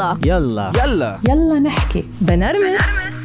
يلا. 0.00 0.16
يلا. 0.26 0.72
يلا. 0.84 1.18
يلا 1.28 1.58
نحكي. 1.58 2.02
بنرمس. 2.20 2.80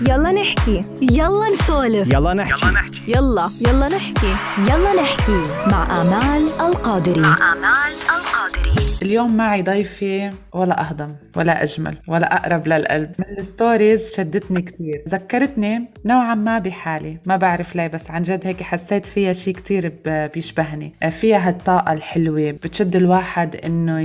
يلا 0.09 0.31
نحكي. 0.31 0.81
يلا 1.01 1.49
نسولف. 1.53 2.13
يلا 2.13 2.33
نحكي. 2.33 2.67
يلا 3.07 3.49
يلا. 3.67 3.85
نحكي. 3.87 4.33
يلا 4.59 5.01
نحكي. 5.01 5.41
مع 5.71 6.01
آمال 6.01 6.45
القادري. 6.61 7.21
آمال 7.21 7.93
القادري. 8.15 8.75
اليوم 9.01 9.37
معي 9.37 9.61
ضيفة 9.61 10.33
ولا 10.53 10.81
أهضم 10.81 11.07
ولا 11.35 11.63
أجمل 11.63 11.97
ولا 12.07 12.35
أقرب 12.35 12.67
للقلب. 12.67 13.11
من 13.19 13.37
الستوريز 13.37 14.13
شدتني 14.15 14.61
كتير. 14.61 15.03
ذكرتني 15.09 15.85
نوعا 16.05 16.35
ما 16.35 16.59
بحالي. 16.59 17.17
ما 17.25 17.35
بعرف 17.37 17.75
ليه 17.75 17.87
بس 17.87 18.11
عن 18.11 18.21
جد 18.21 18.47
هيك 18.47 18.63
حسيت 18.63 19.05
فيها 19.05 19.33
شي 19.33 19.53
كتير 19.53 19.93
بيشبهني. 20.05 20.93
فيها 21.11 21.47
هالطاقة 21.47 21.93
الحلوة. 21.93 22.51
بتشد 22.51 22.95
الواحد 22.95 23.55
إنه 23.55 23.99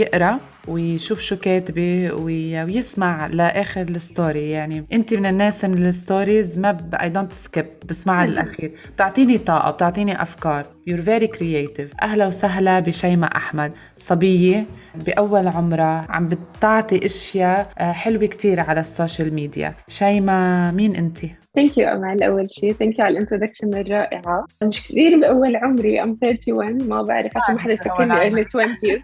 يقرأ 0.00 0.38
ويشوف 0.68 1.20
شو 1.20 1.36
كاتبة 1.36 2.12
وي- 2.12 2.62
ويسمع 2.64 3.26
لآخر 3.26 3.80
ال 3.82 3.92
story. 3.92 4.50
يعني 4.50 4.86
أنت 4.92 5.14
من 5.14 5.26
الناس 5.26 5.64
من 5.64 5.86
ال 5.86 5.95
stories 5.95 6.58
ما 6.58 6.72
ب... 6.72 6.94
I 6.96 6.98
don't 7.18 7.34
skip 7.46 7.86
بسمعها 7.88 8.26
للأخير 8.26 8.72
بتعطيني 8.94 9.38
طاقة 9.38 9.70
بتعطيني 9.70 10.22
أفكار. 10.22 10.64
You're 10.64 11.02
very 11.04 11.26
creative. 11.38 12.02
أهلا 12.02 12.26
وسهلا 12.26 12.80
بشيماء 12.80 13.36
أحمد 13.36 13.72
صبية 13.96 14.64
بأول 15.06 15.48
عمرها 15.48 16.06
عم 16.08 16.26
بتعطي 16.26 17.06
أشياء 17.06 17.72
آه، 17.78 17.92
حلوة 17.92 18.26
كتير 18.26 18.60
على 18.60 18.80
السوشيال 18.80 19.34
ميديا. 19.34 19.74
شيماء 19.88 20.72
مين 20.72 20.96
أنت؟ 20.96 21.18
thank 21.54 21.78
you 21.78 21.88
امال 21.88 22.22
أول 22.22 22.50
شيء 22.50 22.72
thank 22.72 22.98
you 22.98 23.04
على 23.04 23.12
ال 23.12 23.17
introduction 23.17 23.74
الرائعة. 23.74 24.46
مش 24.62 24.84
كثير 24.84 25.20
بأول 25.20 25.56
عمري 25.56 26.02
I'm 26.02 26.18
31 26.22 26.88
ما 26.88 27.02
بعرف 27.02 27.32
عشان 27.36 27.54
ما 27.54 27.60
حدا 27.60 27.72
يفكرني 27.72 28.30
early 28.30 28.46
20s 28.46 29.02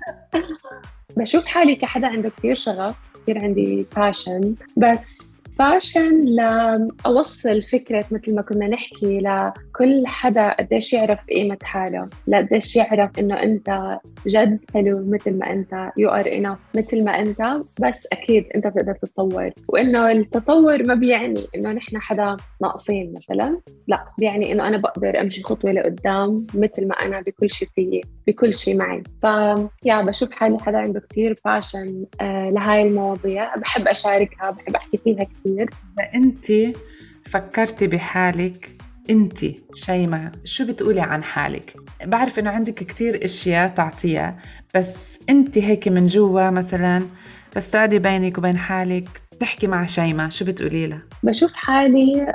بشوف 1.16 1.46
حالي 1.46 1.76
كحدا 1.76 2.06
عنده 2.06 2.28
كثير 2.28 2.54
شغف 2.54 2.96
كثير 3.22 3.44
عندي 3.44 3.86
passion 3.96 4.54
بس 4.76 5.35
passion 5.58 6.20
لأوصل 6.20 7.62
فكرة 7.62 8.04
مثل 8.10 8.34
ما 8.34 8.42
كنا 8.42 8.68
نحكي 8.68 9.18
لكل 9.20 10.06
حدا 10.06 10.52
قديش 10.52 10.92
يعرف 10.92 11.18
قيمة 11.30 11.58
حاله 11.62 12.08
لقديش 12.26 12.76
يعرف 12.76 13.18
إنه 13.18 13.42
أنت 13.42 13.98
جد 14.26 14.64
حلو 14.74 15.04
مثل 15.06 15.38
ما 15.38 15.50
أنت 15.50 15.90
you 15.98 16.10
are 16.10 16.24
enough 16.24 16.58
مثل 16.76 17.04
ما 17.04 17.20
أنت 17.20 17.60
بس 17.80 18.08
أكيد 18.12 18.44
أنت 18.54 18.66
بتقدر 18.66 18.94
تتطور. 18.94 19.50
وإنه 19.68 20.10
التطور 20.10 20.82
ما 20.82 20.94
بيعني 20.94 21.40
إنه 21.54 21.72
نحن 21.72 21.98
حدا 21.98 22.36
ناقصين 22.62 23.12
مثلا 23.16 23.60
لا 23.88 24.04
بيعني 24.18 24.52
إنه 24.52 24.68
أنا 24.68 24.76
بقدر 24.76 25.20
أمشي 25.20 25.42
خطوة 25.42 25.70
لقدام 25.70 26.46
مثل 26.54 26.88
ما 26.88 26.94
أنا 26.94 27.20
بكل 27.20 27.50
شيء 27.50 27.68
فيي 27.74 28.00
بكل 28.26 28.54
شيء 28.54 28.76
معي. 28.76 29.02
ف 29.22 29.24
يا 29.84 30.02
بشوف 30.02 30.32
حالي 30.32 30.58
حدا 30.58 30.78
عنده 30.78 31.00
كتير 31.00 31.40
باشن 31.44 32.06
آه 32.20 32.50
لهاي 32.50 32.82
المواضيع 32.82 33.56
بحب 33.56 33.88
أشاركها 33.88 34.50
بحب 34.50 34.76
أحكي 34.76 34.96
فيها 34.98 35.24
كتير. 35.24 35.45
إذا 35.46 35.66
أنت 36.14 36.52
فكرتي 37.24 37.86
بحالك 37.86 38.76
أنت 39.10 39.38
شيماء 39.74 40.32
شو 40.44 40.66
بتقولي 40.66 41.00
عن 41.00 41.24
حالك؟ 41.24 41.76
بعرف 42.04 42.38
إنه 42.38 42.50
عندك 42.50 42.74
كتير 42.74 43.24
أشياء 43.24 43.68
تعطيها 43.68 44.38
بس 44.74 45.18
أنت 45.30 45.58
هيك 45.58 45.88
من 45.88 46.06
جوا 46.06 46.50
مثلا 46.50 47.06
بس 47.56 47.70
تقعدي 47.70 47.98
بينك 47.98 48.38
وبين 48.38 48.56
حالك 48.56 49.08
تحكي 49.40 49.66
مع 49.66 49.86
شيماء 49.86 50.28
شو 50.28 50.44
بتقولي 50.44 50.86
لها؟ 50.86 51.02
بشوف 51.22 51.52
حالي 51.52 52.34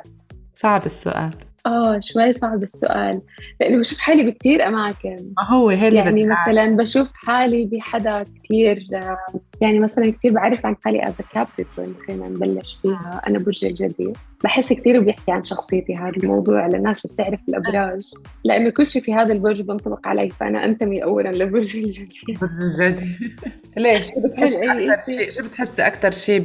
صعب 0.52 0.86
السؤال 0.86 1.32
آه 1.66 2.00
شوي 2.00 2.34
صعب 2.34 2.64
السؤال 2.64 3.22
لأنه 3.62 3.80
بشوف 3.80 4.00
حالي 4.00 4.24
بكتير 4.24 4.68
أماكن. 4.68 5.16
ما 5.38 5.46
هو 5.48 5.70
هي 5.70 5.88
اللي 5.88 6.00
يعني 6.00 6.26
مثلا 6.26 6.76
بشوف 6.76 7.10
حالي 7.14 7.66
بحدا 7.66 8.24
كتير 8.24 8.88
آه، 8.94 9.18
يعني 9.62 9.80
مثلا 9.80 10.12
كتير 10.12 10.32
بعرف 10.32 10.66
عن 10.66 10.76
حالي 10.86 11.08
as 11.10 11.16
Capricorn 11.34 11.94
خلينا 12.08 12.28
نبلش 12.28 12.80
فيها 12.82 13.22
أنا 13.28 13.40
برج 13.40 13.66
الجدي. 13.66 14.14
بحس 14.44 14.74
كتير 14.74 15.00
بيحكي 15.00 15.32
عن 15.32 15.44
شخصيتي 15.44 15.96
هذا 15.96 16.12
الموضوع 16.24 16.68
للناس 16.68 17.06
اللي 17.06 17.16
بتعرف 17.16 17.40
الأبراج. 17.50 18.02
لأنه 18.44 18.70
كل 18.70 18.88
شيء 18.88 19.02
في 19.02 19.14
هذا 19.14 19.34
البرج 19.34 19.62
بينطبق 19.62 20.08
علي 20.08 20.30
فأنا 20.30 20.66
أنتمي 20.66 21.04
اولا 21.04 21.30
لبرج 21.30 21.78
الجدي. 21.78 22.38
برج 22.42 22.52
الجدي. 22.62 23.36
ليش؟ 23.78 24.08
شو 24.12 24.22
بتحسي 24.28 24.64
أكثر 24.64 25.14
شيء؟ 25.14 25.30
شو 25.30 25.44
بتحسي 25.44 25.88
أكثر 25.88 26.12
شيء 26.12 26.42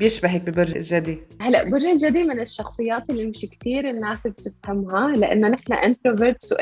بيشبهك 0.00 0.40
ببرج 0.40 0.76
الجدي؟ 0.76 1.18
هلا 1.40 1.70
برج 1.70 1.84
الجدي 1.84 2.24
من 2.24 2.40
الشخصيات 2.40 3.10
اللي 3.10 3.24
مش 3.26 3.40
كتير 3.40 3.90
الناس 3.90 4.26
بتفهمها 4.26 5.16
لأنه 5.16 5.48
نحن 5.48 5.72
introverts 5.72 6.54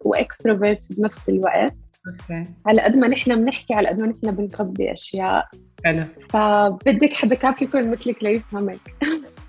و 0.00 0.08
extroverts 0.08 0.92
بنفس 0.92 1.28
الوقت. 1.28 1.74
okay. 2.06 2.42
على 2.66 2.82
قد 2.82 2.96
ما 2.96 3.08
نحن 3.08 3.44
بنحكي 3.44 3.74
على 3.74 3.88
قد 3.88 4.00
ما 4.00 4.06
نحن 4.06 4.30
بنخبي 4.30 4.92
أشياء. 4.92 5.48
حلو. 5.84 6.04
فبدك 6.30 7.12
حدا 7.12 7.34
Capricorn 7.34 7.90
مثلك 7.90 8.22
ليفهمك. 8.22 8.80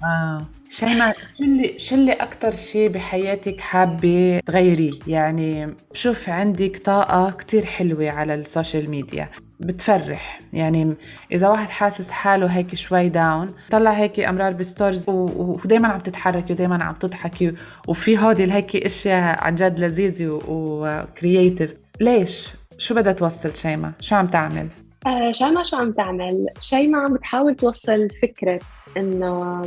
آه. 0.04 0.46
شيماء 0.70 1.16
شو 1.38 1.44
اللي 1.44 1.80
شو 1.80 1.96
اللي 1.96 2.14
أكثر 2.14 2.52
شيء 2.52 2.90
بحياتك 2.90 3.62
حابة 3.62 4.40
تغيريه 4.46 4.92
يعني 5.08 5.76
بشوف 5.92 6.30
عندك 6.30 6.78
طاقة 6.78 7.32
كتير 7.32 7.66
حلوة 7.66 8.10
على 8.10 8.34
السوشيال 8.34 8.90
ميديا. 8.90 9.30
بتفرح. 9.60 10.40
يعني 10.54 10.96
إذا 11.32 11.50
واحد 11.50 11.70
حاسس 11.70 12.12
حاله 12.12 12.48
هيك 12.48 12.76
شوي 12.76 13.10
down 13.10 13.54
طلع 13.72 13.92
هيك 13.92 14.20
أمرار 14.20 14.54
ب 14.54 14.60
stories 14.60 15.06
ودائما 15.10 15.88
عم 15.88 16.00
تتحركي 16.00 16.54
ودائما 16.54 16.84
عم 16.84 16.94
تضحكي 16.94 17.54
وفي 17.88 18.18
هودي 18.18 18.54
هيك 18.54 18.76
إشياء 18.76 19.44
عن 19.44 19.56
جد 19.56 19.80
لذيذة 19.80 20.40
و 20.48 20.62
creative 20.62 21.74
ليش؟ 22.02 22.50
شو 22.78 22.96
بدها 22.96 23.14
توصل 23.14 23.56
شيماء؟ 23.56 23.92
شو 24.02 24.16
عم 24.16 24.26
تعمل؟ 24.26 24.68
آه 25.08 25.32
شيماء 25.32 25.64
شو 25.64 25.78
عم 25.78 25.92
تعمل؟ 25.92 26.46
شيماء 26.62 27.02
عم 27.02 27.14
بتحاول 27.14 27.56
توصل 27.56 28.08
فكرة 28.22 28.60
إنه 28.98 29.62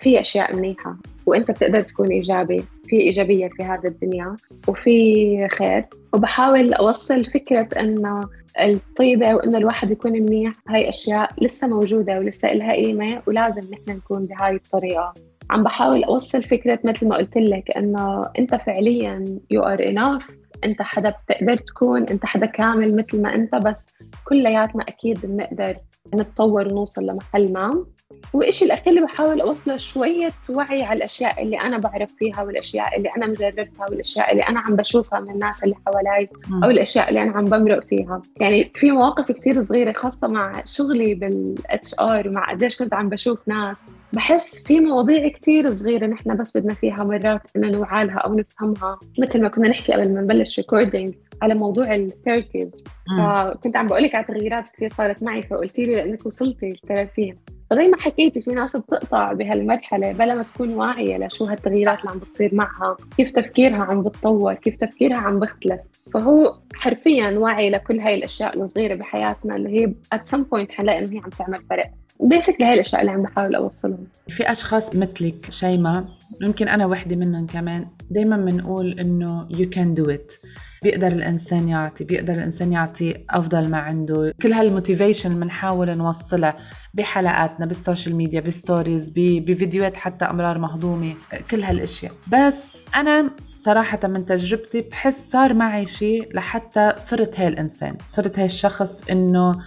في 0.00 0.20
أشياء 0.20 0.56
منيحة 0.56 0.96
وأنت 1.26 1.50
بتقدر 1.50 1.80
تكون 1.80 2.08
إيجابي 2.08 2.64
في 2.84 3.00
إيجابية 3.00 3.48
في 3.48 3.62
هذا 3.62 3.88
الدنيا 3.88 4.36
وفي 4.68 5.48
خير. 5.48 5.84
وبحاول 6.12 6.74
أوصل 6.74 7.24
فكرة 7.24 7.68
إنه 7.80 8.20
الطيبة 8.60 9.34
وإنه 9.34 9.58
الواحد 9.58 9.90
يكون 9.90 10.12
منيح 10.12 10.52
هاي 10.68 10.88
أشياء 10.88 11.30
لسه 11.40 11.66
موجودة 11.68 12.18
ولسه 12.18 12.52
إلها 12.52 12.72
قيمة 12.72 13.22
ولازم 13.26 13.62
نحن 13.72 13.96
نكون 13.96 14.26
بهاي 14.26 14.54
الطريقة. 14.54 15.14
عم 15.50 15.62
بحاول 15.62 16.04
أوصل 16.04 16.42
فكرة 16.42 16.78
مثل 16.84 17.08
ما 17.08 17.16
قلت 17.16 17.36
لك 17.36 17.76
إنه 17.76 18.22
أنت 18.38 18.54
فعليا 18.54 19.24
you 19.54 19.60
are 19.60 19.80
enough 19.80 20.32
أنت 20.64 20.82
حدا 20.82 21.10
بتقدر 21.10 21.56
تكون 21.56 22.02
أنت 22.02 22.26
حدا 22.26 22.46
كامل 22.46 22.96
مثل 22.96 23.22
ما 23.22 23.34
أنت 23.34 23.54
بس 23.54 23.86
كلياتنا 24.24 24.82
أكيد 24.82 25.26
بنقدر 25.26 25.76
نتطور 26.14 26.68
ونوصل 26.68 27.06
لمحل 27.06 27.52
ما. 27.52 27.86
والشيء 28.32 28.66
الأخير 28.68 28.88
اللي 28.88 29.00
بحاول 29.00 29.40
أوصله 29.40 29.76
شوية 29.76 30.28
وعي 30.48 30.82
على 30.82 30.96
الأشياء 30.96 31.42
اللي 31.42 31.60
أنا 31.60 31.78
بعرف 31.78 32.12
فيها 32.18 32.42
والأشياء 32.42 32.96
اللي 32.96 33.08
أنا 33.16 33.26
مجربتها 33.26 33.86
والأشياء 33.90 34.32
اللي 34.32 34.42
أنا 34.42 34.60
عم 34.60 34.76
بشوفها 34.76 35.20
من 35.20 35.30
الناس 35.30 35.64
اللي 35.64 35.74
حوالي 35.86 36.28
أو 36.64 36.70
الأشياء 36.70 37.08
اللي 37.08 37.22
أنا 37.22 37.32
عم 37.32 37.44
بمرق 37.44 37.84
فيها. 37.84 38.20
يعني 38.40 38.70
في 38.74 38.90
مواقف 38.90 39.32
كتير 39.32 39.62
صغيرة 39.62 39.92
خاصة 39.92 40.28
مع 40.28 40.62
شغلي 40.64 41.14
بال 41.14 41.94
HR 42.00 42.28
ومع 42.28 42.50
قديش 42.50 42.76
كنت 42.76 42.94
عم 42.94 43.08
بشوف 43.08 43.48
ناس 43.48 43.86
بحس 44.16 44.62
في 44.62 44.80
مواضيع 44.80 45.28
كتير 45.28 45.72
صغيرة 45.72 46.06
نحن 46.06 46.36
بس 46.36 46.56
بدنا 46.56 46.74
فيها 46.74 47.04
مرات 47.04 47.40
إنه 47.56 47.68
نوعى 47.68 48.04
لها 48.06 48.18
أو 48.18 48.34
نفهمها. 48.34 48.98
مثل 49.18 49.42
ما 49.42 49.48
كنا 49.48 49.68
نحكي 49.68 49.92
قبل 49.92 50.14
ما 50.14 50.20
نبلش 50.20 50.58
recording 50.58 51.14
على 51.42 51.54
موضوع 51.54 51.94
ال 51.94 52.04
thirties 52.04 52.84
فكنت 53.18 53.76
عم 53.76 53.86
بقول 53.86 54.02
لك 54.02 54.14
على 54.14 54.24
تغييرات 54.24 54.68
كثير 54.68 54.88
صارت 54.88 55.22
معي 55.22 55.42
فقلتي 55.42 55.86
لي 55.86 55.92
لأنك 55.92 56.26
وصلتي 56.26 56.68
ل 56.68 56.78
30 56.88 57.36
فزي 57.70 57.88
ما 57.88 57.96
حكيتي 57.96 58.40
في 58.40 58.50
ناس 58.50 58.76
بتقطع 58.76 59.32
بهالمرحلة 59.32 60.12
بلا 60.12 60.34
ما 60.34 60.42
تكون 60.42 60.74
واعية 60.74 61.26
لشو 61.26 61.44
هالتغييرات 61.44 62.00
اللي 62.00 62.10
عم 62.10 62.18
بتصير 62.18 62.54
معها 62.54 62.96
كيف 63.16 63.30
تفكيرها 63.30 63.82
عم 63.82 64.02
بتطور 64.02 64.54
كيف 64.54 64.76
تفكيرها 64.76 65.18
عم 65.18 65.40
بيختلف 65.40 65.80
فهو 66.14 66.58
حرفيا 66.74 67.30
واعي 67.38 67.70
لكل 67.70 68.00
هاي 68.00 68.14
الأشياء 68.14 68.62
الصغيرة 68.62 68.94
بحياتنا 68.94 69.56
اللي 69.56 69.80
هي 69.80 69.94
at 70.14 70.18
some 70.18 70.40
point 70.40 70.70
حنلاقي 70.70 70.98
إنه 70.98 71.12
هي 71.12 71.18
عم 71.18 71.30
تعمل 71.30 71.58
فرق. 71.70 71.90
basically 72.20 72.60
هي 72.60 72.74
الأشياء 72.74 73.00
اللي 73.00 73.12
عم 73.12 73.22
بحاول 73.22 73.54
أوصلهم. 73.54 74.06
في 74.28 74.50
أشخاص 74.50 74.96
مثلك 74.96 75.50
شيماء 75.50 76.04
يمكن 76.42 76.68
أنا 76.68 76.86
وحدة 76.86 77.16
منهم 77.16 77.46
كمان 77.46 77.86
دائما 78.10 78.36
بنقول 78.36 79.00
إنه 79.00 79.48
you 79.48 79.64
can 79.64 80.02
do 80.02 80.10
it. 80.14 80.46
بيقدر 80.82 81.06
الإنسان 81.06 81.68
يعطي 81.68 82.04
بيقدر 82.04 82.32
الإنسان 82.32 82.72
يعطي 82.72 83.14
أفضل 83.30 83.68
ما 83.68 83.78
عنده. 83.78 84.34
كل 84.42 84.52
هال 84.52 84.67
motivation 84.67 85.40
بنحاول 85.40 85.98
نوصلها 85.98 86.56
بحلقاتنا 86.94 87.66
بالسوشيال 87.66 88.16
ميديا 88.16 88.40
ب 88.40 88.49
stories 88.49 89.12
بفيديوهات 89.16 89.96
حتى 89.96 90.24
أمرار 90.24 90.58
مهضومة 90.58 91.14
كل 91.50 91.62
هالأشياء. 91.62 92.12
بس 92.32 92.84
أنا 92.96 93.30
صراحة 93.58 94.00
من 94.04 94.26
تجربتي 94.26 94.80
بحس 94.80 95.30
صار 95.30 95.54
معي 95.54 95.86
شيء 95.86 96.28
لحتى 96.34 96.92
صرت 96.96 97.40
هاي 97.40 97.48
الإنسان. 97.48 97.96
صرت 98.06 98.38
هاي 98.38 98.44
الشخص 98.44 99.02
إنه 99.10 99.58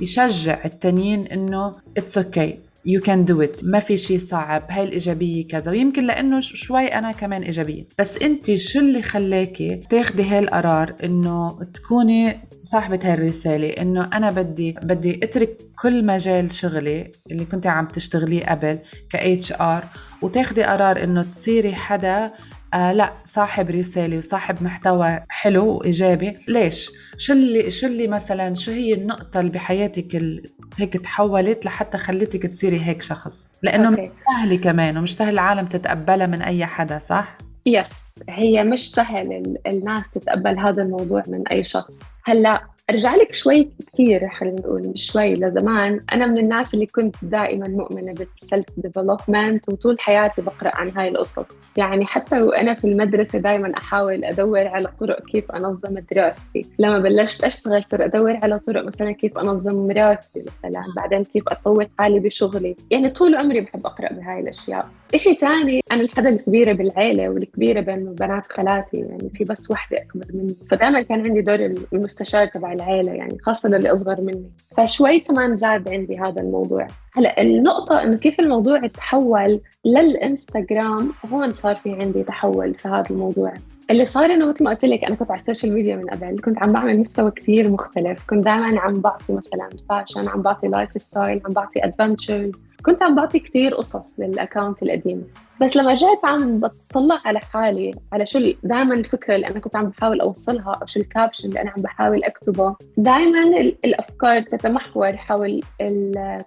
يشجع 0.00 0.64
التانيين 0.64 1.26
إنه 1.26 1.72
اتس 1.96 2.18
أوكي 2.18 2.58
you 2.88 3.00
can 3.00 3.30
do 3.30 3.46
it 3.46 3.64
ما 3.64 3.78
في 3.78 3.96
شيء 3.96 4.18
صعب 4.18 4.62
هاي 4.70 4.84
الإيجابية 4.84 5.46
كذا. 5.46 5.70
ويمكن 5.70 6.06
لأنه 6.06 6.40
شوي 6.40 6.86
أنا 6.86 7.12
كمان 7.12 7.42
إيجابية. 7.42 7.86
بس 7.98 8.16
أنت 8.16 8.54
شو 8.54 8.78
اللي 8.78 9.02
خلاكي 9.02 9.76
تاخدي 9.76 10.22
هاي 10.22 10.38
القرار 10.38 10.94
إنه 11.04 11.58
تكوني 11.74 12.40
صاحبة 12.62 12.98
هاي 13.04 13.14
الرسالة؟ 13.14 13.68
إنه 13.68 14.10
أنا 14.14 14.30
بدي 14.30 14.72
بدي 14.82 15.20
أترك 15.22 15.56
كل 15.82 16.06
مجال 16.06 16.52
شغلي 16.52 17.10
اللي 17.30 17.44
كنت 17.44 17.66
عم 17.66 17.88
تشتغليه 17.88 18.46
قبل 18.46 18.78
ك 19.12 19.40
HR 19.40 19.84
وتاخدي 20.22 20.62
قرار 20.62 21.04
إنه 21.04 21.22
تصيري 21.22 21.74
حدا 21.74 22.32
آه 22.74 22.92
لا 22.92 23.12
صاحب 23.24 23.70
رسالة 23.70 24.18
وصاحب 24.18 24.62
محتوى 24.62 25.20
حلو 25.28 25.68
وإيجابي. 25.68 26.34
ليش؟ 26.48 26.90
شو 27.16 27.32
اللي 27.32 27.70
شو 27.70 27.86
اللي 27.86 28.08
مثلا 28.08 28.54
شو 28.54 28.70
هي 28.70 28.94
النقطة 28.94 29.40
اللي 29.40 29.50
بحياتك 29.50 30.16
اللي 30.16 30.42
هيك 30.78 30.92
تحولت 30.96 31.64
لحتى 31.64 31.98
خلتك 31.98 32.46
تصيري 32.46 32.80
هيك 32.80 33.02
شخص؟ 33.02 33.50
لأنه 33.62 33.90
مش 33.90 34.08
سهله 34.26 34.56
كمان 34.56 34.98
ومش 34.98 35.16
سهل 35.16 35.32
العالم 35.34 35.66
تتقبلها 35.66 36.26
من 36.26 36.42
أي 36.42 36.66
حدا 36.66 36.98
صح؟ 36.98 37.38
يس 37.66 38.24
هي 38.28 38.64
مش 38.64 38.92
سهل 38.92 39.56
الناس 39.66 40.10
تتقبل 40.10 40.58
هذا 40.58 40.82
الموضوع 40.82 41.22
من 41.28 41.48
أي 41.48 41.64
شخص. 41.64 41.98
هلأ 42.24 42.62
أرجع 42.90 43.14
لك 43.14 43.34
شوي 43.34 43.70
كثير 43.92 44.28
خلينا 44.28 44.60
نقول 44.60 44.92
شوي 44.96 45.32
لزمان 45.32 46.00
أنا 46.12 46.26
من 46.26 46.38
الناس 46.38 46.74
اللي 46.74 46.86
كنت 46.86 47.16
دائما 47.22 47.68
مؤمنة 47.68 48.12
بال 48.12 48.30
self 48.30 48.66
development 48.76 49.68
وطول 49.68 50.00
حياتي 50.00 50.42
بقرأ 50.42 50.70
عن 50.74 50.90
هاي 50.90 51.08
القصص. 51.08 51.60
يعني 51.76 52.06
حتى 52.06 52.42
وأنا 52.42 52.74
في 52.74 52.84
المدرسة 52.84 53.38
دائما 53.38 53.72
أحاول 53.76 54.24
أدور 54.24 54.66
على 54.66 54.88
طرق 55.00 55.24
كيف 55.26 55.52
أنظم 55.52 55.98
دراستي. 56.12 56.66
لما 56.78 56.98
بلشت 56.98 57.44
أشتغل 57.44 57.84
صرت 57.84 58.00
أدور 58.00 58.38
على 58.42 58.58
طرق 58.58 58.84
مثلا 58.84 59.12
كيف 59.12 59.38
أنظم 59.38 59.90
راتبي 59.90 60.44
مثلا 60.50 60.84
بعدين 60.96 61.24
كيف 61.24 61.48
أطور 61.48 61.86
حالي 61.98 62.20
بشغلي. 62.20 62.76
يعني 62.90 63.10
طول 63.10 63.34
عمري 63.34 63.60
بحب 63.60 63.86
أقرأ 63.86 64.12
بهاي 64.12 64.40
الأشياء. 64.40 64.88
إشي 65.14 65.34
تاني 65.34 65.80
أنا 65.92 66.00
الحدا 66.00 66.28
الكبيرة 66.28 66.72
بالعيلة 66.72 67.28
والكبيرة 67.28 67.80
بين 67.80 68.14
بنات 68.14 68.52
خالاتي 68.52 68.96
يعني 68.96 69.30
في 69.34 69.44
بس 69.44 69.70
وحدة 69.70 69.98
أكبر 69.98 70.26
مني. 70.34 70.56
فدائما 70.70 71.02
كان 71.02 71.26
عندي 71.26 71.40
دور 71.40 71.74
المستشار 71.92 72.46
تبع 72.46 72.72
العيلة 72.72 73.12
يعني 73.12 73.38
خاصة 73.42 73.68
للي 73.68 73.92
أصغر 73.92 74.20
مني. 74.20 74.50
فشوي 74.76 75.20
كمان 75.20 75.56
زاد 75.56 75.88
عندي 75.88 76.18
هذا 76.18 76.40
الموضوع. 76.40 76.86
هلأ 77.16 77.42
النقطة 77.42 78.02
إنه 78.02 78.16
كيف 78.16 78.40
الموضوع 78.40 78.86
تحول 78.86 79.60
للإنستغرام 79.84 81.12
هون 81.32 81.52
صار 81.52 81.76
في 81.76 81.92
عندي 81.92 82.22
تحول 82.22 82.74
في 82.74 82.88
هذا 82.88 83.10
الموضوع. 83.10 83.52
اللي 83.90 84.04
صار 84.04 84.24
إنه 84.24 84.46
مثل 84.46 84.64
ما 84.64 84.70
قلت 84.70 84.84
لك 84.84 85.04
أنا 85.04 85.14
كنت 85.14 85.30
على 85.30 85.40
السوشيال 85.40 85.74
ميديا 85.74 85.96
من 85.96 86.06
قبل 86.10 86.40
كنت 86.44 86.58
عم 86.58 86.72
بعمل 86.72 87.00
محتوى 87.00 87.30
كثير 87.30 87.70
مختلف. 87.70 88.26
كنت 88.26 88.44
دائما 88.44 88.80
عم 88.80 88.92
بعطي 88.92 89.32
مثلا 89.32 89.68
fashion 89.88 90.28
عم 90.28 90.42
بعطي 90.42 90.68
lifestyle 90.68 91.40
عم 91.44 91.52
بعطي 91.52 91.84
adventures 91.84 92.52
كنت 92.84 93.02
عم 93.02 93.14
بعطي 93.14 93.38
كثير 93.38 93.74
قصص 93.74 94.14
لل 94.18 94.32
account 94.32 94.82
القديم. 94.82 95.26
بس 95.60 95.76
لما 95.76 95.94
جيت 95.94 96.24
عم 96.24 96.60
بطلع 96.60 97.20
على 97.24 97.38
حالي 97.38 97.90
على 98.12 98.26
شو 98.26 98.52
دائما 98.62 98.94
الفكرة 98.94 99.36
اللي 99.36 99.46
أنا 99.46 99.58
كنت 99.58 99.76
عم 99.76 99.88
بحاول 99.88 100.20
أوصلها 100.20 100.72
أو 100.80 100.86
شو 100.86 101.00
ال 101.00 101.06
caption 101.06 101.48
اللي 101.48 101.60
أنا 101.60 101.70
عم 101.70 101.82
بحاول 101.82 102.24
أكتبه 102.24 102.76
دائما 102.96 103.58
الأفكار 103.84 104.42
تتمحور 104.42 105.16
حول 105.16 105.60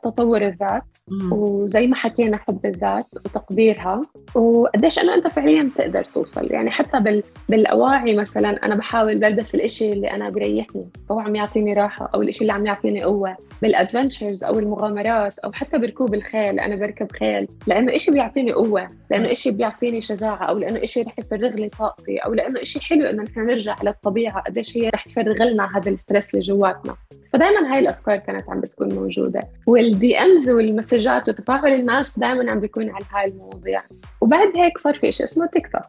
تطور 0.04 0.42
الذات. 0.42 0.84
وزي 1.32 1.88
ما 1.88 1.96
حكينا 1.96 2.38
حب 2.38 2.66
الذات 2.66 3.08
وتقديرها. 3.26 4.02
وقديش 4.36 5.00
انه 5.00 5.14
أنت 5.14 5.28
فعليا 5.28 5.64
بتقدر 5.64 6.04
توصل. 6.04 6.52
يعني 6.52 6.72
حتى 6.72 7.00
بال... 7.00 7.24
بالأواعي 7.50 8.16
مثلا 8.18 8.66
أنا 8.66 8.76
بحاول 8.76 9.20
بلبس 9.20 9.56
الإشي 9.56 9.94
اللي 9.94 10.12
أنا 10.12 10.30
بريحني 10.30 10.90
أو 11.12 11.20
عم 11.20 11.36
يعطيني 11.36 11.74
راحة 11.74 12.10
أو 12.14 12.22
الإشي 12.22 12.42
اللي 12.42 12.54
عم 12.54 12.66
يعطيني 12.66 13.04
قوة. 13.04 13.38
بال 13.62 13.76
adventures 13.76 14.44
أو 14.44 14.60
المغامرات 14.60 15.40
أو 15.40 15.52
حتى 15.52 15.78
بركوب 15.78 16.14
الخيل 16.14 16.60
أنا 16.60 16.76
بركب 16.76 17.12
خيل. 17.12 17.48
لأنه 17.68 17.96
إشي 17.96 18.12
بيعطيني 18.12 18.52
قوة. 18.54 18.88
لأنه 19.14 19.32
إشي 19.32 19.52
بيعطيني 19.52 20.02
شجاعة 20.02 20.44
أو 20.44 20.58
لأنه 20.58 20.84
إشي 20.84 21.02
رح 21.02 21.20
يفرغ 21.20 21.50
لي 21.50 21.70
طاقتي 21.70 22.18
أو 22.18 22.34
لأنه 22.34 22.62
إشي 22.62 22.80
حلو 22.80 23.10
إنه 23.10 23.24
نحن 23.24 23.40
نرجع 23.40 23.76
للطبيعة 23.84 24.42
قديش 24.42 24.78
هي 24.78 24.90
رح 24.90 25.04
تفرغ 25.06 25.44
لنا 25.44 25.78
هذا 25.78 25.90
ال 25.90 25.96
stress 25.96 26.34
اللي 26.34 26.46
جواتنا. 26.46 26.98
فدائما 27.34 27.74
هاي 27.74 27.80
الأفكار 27.80 28.16
كانت 28.16 28.50
عم 28.50 28.60
بتكون 28.62 28.94
موجودة. 28.96 29.42
والـ 29.68 30.18
DMs 30.18 30.50
والمسجات 30.50 31.30
وتفاعل 31.30 31.74
الناس 31.74 32.20
دائما 32.20 32.52
عم 32.52 32.60
بيكون 32.60 32.90
على 32.90 33.06
هاي 33.14 33.32
المواضيع. 33.32 33.80
وبعد 34.22 34.58
هيك 34.58 34.78
صار 34.78 34.94
في 34.94 35.12
شيء 35.12 35.26
اسمه 35.26 35.46
TikTok 35.46 35.82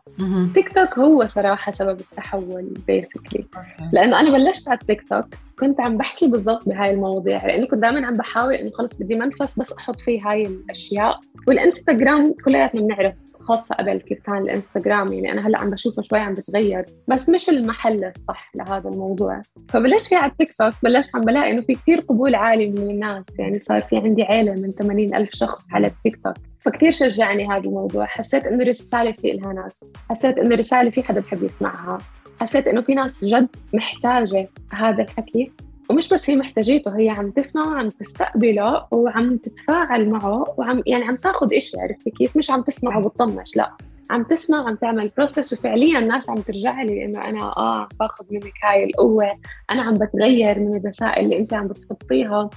TikTok 0.55 0.99
هو 0.99 1.27
صراحة 1.27 1.73
سبب 1.73 2.01
التحول 2.01 2.75
basically 2.87 3.47
لأنه 3.93 4.21
أنا 4.21 4.31
بلشت 4.31 4.69
على 4.69 4.79
التيك 4.83 5.09
توك 5.09 5.27
كنت 5.59 5.81
عم 5.81 5.97
بحكي 5.97 6.27
بالضبط 6.27 6.69
بهاي 6.69 6.91
المواضيع. 6.91 7.47
لاني 7.47 7.67
كنت 7.67 7.81
دائما 7.81 8.07
عم 8.07 8.13
بحاول 8.13 8.55
إنه 8.55 8.71
خلص 8.71 9.03
بدي 9.03 9.15
منفذ 9.15 9.59
بس 9.59 9.73
أحط 9.73 10.01
فيه 10.01 10.19
هاي 10.25 10.43
الأشياء. 10.43 11.19
والإنستغرام 11.49 12.35
كلياتنا 12.45 12.81
بنعرف 12.81 13.15
خاصة 13.45 13.75
قبل 13.75 13.97
كيف 13.99 14.19
كان 14.27 14.39
الإنستغرام 14.39 15.13
يعني 15.13 15.33
أنا 15.33 15.47
هلأ 15.47 15.59
عم 15.59 15.71
بشوفه 15.71 16.03
شوي 16.03 16.19
عم 16.19 16.35
بتغير 16.35 16.85
بس 17.09 17.29
مش 17.29 17.49
المحل 17.49 18.05
الصح 18.05 18.51
لهذا 18.55 18.89
الموضوع. 18.89 19.41
فبلشت 19.69 20.07
في 20.07 20.15
على 20.15 20.33
التيك 20.33 20.55
توك 20.59 20.75
بلشت 20.83 21.17
عم 21.17 21.23
بلاقي 21.23 21.51
إنه 21.51 21.63
في 21.63 21.75
كتير 21.75 22.01
قبول 22.01 22.35
عالي 22.35 22.71
من 22.71 22.91
الناس 22.91 23.25
يعني 23.39 23.59
صار 23.59 23.81
في 23.81 23.97
عندي 23.97 24.23
عيلة 24.23 24.53
من 24.53 24.73
80 24.73 25.15
ألف 25.15 25.31
شخص 25.35 25.73
على 25.73 25.87
التيك 25.87 26.17
توك 26.25 26.35
فكتير 26.61 26.91
شجعني 26.91 27.49
هذا 27.49 27.69
الموضوع. 27.69 28.07
حسيت 28.07 28.45
إنه 28.45 28.65
رسالة 28.65 29.13
في 29.13 29.31
إلها 29.33 29.53
ناس 29.53 29.91
حسيت 30.11 30.39
إنه 30.39 30.57
رسالة 30.57 30.91
في 30.91 31.03
حدا 31.03 31.21
بحب 31.21 31.43
يسمعها 31.43 31.99
حسيت 32.41 32.67
إنه 32.67 32.81
في 32.81 32.95
ناس 32.95 33.25
جد 33.25 33.49
محتاجة 33.75 34.49
هذا 34.73 35.03
الحكي. 35.03 35.53
ومش 35.91 36.09
بس 36.09 36.31
هي 36.31 36.37
محتاجيته 36.37 36.99
هي 36.99 37.09
عم 37.11 37.31
تسمعه 37.31 37.69
وعم 37.69 37.89
تستقبله 37.89 38.87
وعم 38.93 39.37
تتفاعل 39.37 40.11
معه 40.11 40.45
وعم 40.59 40.83
يعني 40.87 41.05
عم 41.05 41.17
تاخذ 41.17 41.55
إشي 41.55 41.81
عرفتي 41.81 42.11
كيف؟ 42.11 42.37
مش 42.37 42.51
عم 42.51 42.63
تسمعه 42.63 42.99
وبتطنش 42.99 43.57
لا. 43.57 43.77
عم 44.11 44.23
تسمع 44.23 44.61
وعم 44.61 44.75
تعمل 44.77 45.11
process 45.17 45.53
وفعليا 45.53 45.99
الناس 45.99 46.31
عم 46.31 46.37
ترجع 46.37 46.83
لي 46.83 47.05
انه 47.05 47.29
أنا 47.29 47.43
آه 47.43 47.81
عم 47.81 47.89
باخذ 48.01 48.25
منك 48.31 48.53
هاي 48.65 48.85
القوة 48.85 49.33
أنا 49.71 49.83
عم 49.83 49.95
بتغير 49.95 50.61
من 50.61 50.77
الرسائل 50.77 51.25
اللي 51.25 51.39
أنت 51.39 51.55
عم 51.55 51.69
بتحطيها. 51.69 52.51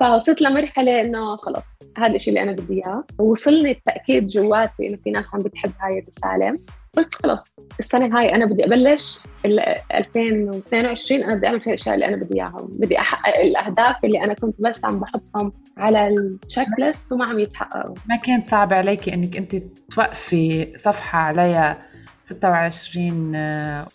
فوصلت 0.00 0.42
لمرحلة 0.42 1.00
إنه 1.00 1.36
خلص 1.36 1.66
هذا 1.98 2.14
الشيء 2.14 2.28
اللي 2.28 2.42
أنا 2.42 2.52
بدي 2.52 2.74
إياه. 2.74 3.04
ووصلني 3.18 3.70
التأكيد 3.70 4.26
جواتي 4.26 4.88
إنه 4.88 4.98
في 5.04 5.10
ناس 5.10 5.34
عم 5.34 5.40
بتحب 5.40 5.72
هاي 5.80 5.98
الرسالة. 5.98 6.56
قلت 6.96 7.14
خلص 7.14 7.56
السنة 7.78 8.18
هاي 8.18 8.34
أنا 8.34 8.46
بدي 8.46 8.64
أبلش 8.64 9.20
2022 9.46 11.22
أنا 11.22 11.34
بدي 11.34 11.46
أعمل 11.46 11.60
فيها 11.60 11.72
الأشياء 11.72 11.94
اللي 11.94 12.06
أنا 12.06 12.16
بدي 12.16 12.34
إياها 12.34 12.66
بدي 12.68 12.98
أحقق 12.98 13.38
الأهداف 13.40 13.96
اللي 14.04 14.24
أنا 14.24 14.34
كنت 14.34 14.62
بس 14.62 14.84
عم 14.84 15.00
بحطهم 15.00 15.52
على 15.76 16.08
التشيك 16.08 16.68
ليست 16.78 17.12
وما 17.12 17.24
عم 17.24 17.38
يتحققوا 17.38 17.94
ما 18.08 18.16
كان 18.16 18.40
صعب 18.40 18.72
عليكي 18.72 19.14
إنك 19.14 19.36
أنت 19.36 19.56
توقفي 19.90 20.72
صفحة 20.76 21.18
عليها 21.18 21.78
26 22.18 23.34